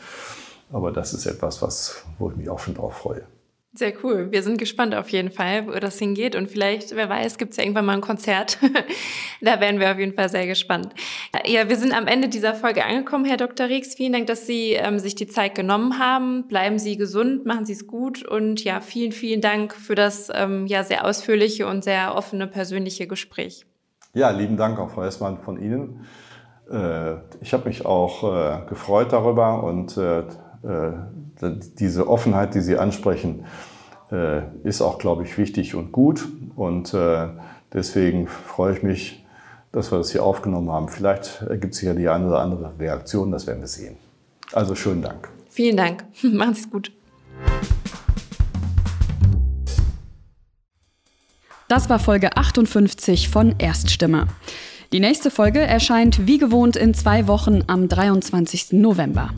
[0.71, 3.23] Aber das ist etwas, was, wo ich mich auch schon drauf freue.
[3.80, 4.30] Sehr cool.
[4.30, 6.36] Wir sind gespannt auf jeden Fall, wo das hingeht.
[6.36, 8.57] Und vielleicht, wer weiß, gibt es ja irgendwann mal ein Konzert.
[9.41, 10.93] da werden wir auf jeden Fall sehr gespannt.
[11.45, 13.67] Ja, wir sind am Ende dieser Folge angekommen, Herr Dr.
[13.67, 13.95] Riegs.
[13.95, 16.45] Vielen Dank, dass Sie ähm, sich die Zeit genommen haben.
[16.49, 18.21] Bleiben Sie gesund, machen Sie es gut.
[18.21, 23.07] Und ja, vielen, vielen Dank für das ähm, ja, sehr ausführliche und sehr offene persönliche
[23.07, 23.65] Gespräch.
[24.13, 26.05] Ja, lieben Dank auch, Frau von Ihnen.
[26.69, 30.23] Äh, ich habe mich auch äh, gefreut darüber und äh,
[30.63, 30.91] äh,
[31.41, 33.45] diese Offenheit, die Sie ansprechen,
[34.64, 36.28] ist auch, glaube ich, wichtig und gut.
[36.55, 37.28] Und äh,
[37.74, 39.26] deswegen freue ich mich,
[39.72, 40.89] dass wir das hier aufgenommen haben.
[40.89, 43.97] Vielleicht ergibt sich ja die eine oder andere Reaktion, das werden wir sehen.
[44.51, 45.30] Also schönen Dank.
[45.49, 46.05] Vielen Dank.
[46.24, 46.91] Machen Sie es gut.
[51.68, 54.28] Das war Folge 58 von Erststimme.
[54.91, 58.71] Die nächste Folge erscheint wie gewohnt in zwei Wochen am 23.
[58.71, 59.29] November.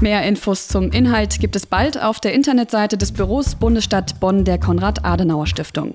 [0.00, 4.58] Mehr Infos zum Inhalt gibt es bald auf der Internetseite des Büros Bundesstadt Bonn der
[4.58, 5.94] Konrad-Adenauer-Stiftung.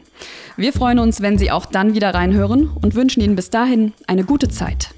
[0.55, 4.24] Wir freuen uns, wenn Sie auch dann wieder reinhören und wünschen Ihnen bis dahin eine
[4.24, 4.91] gute Zeit.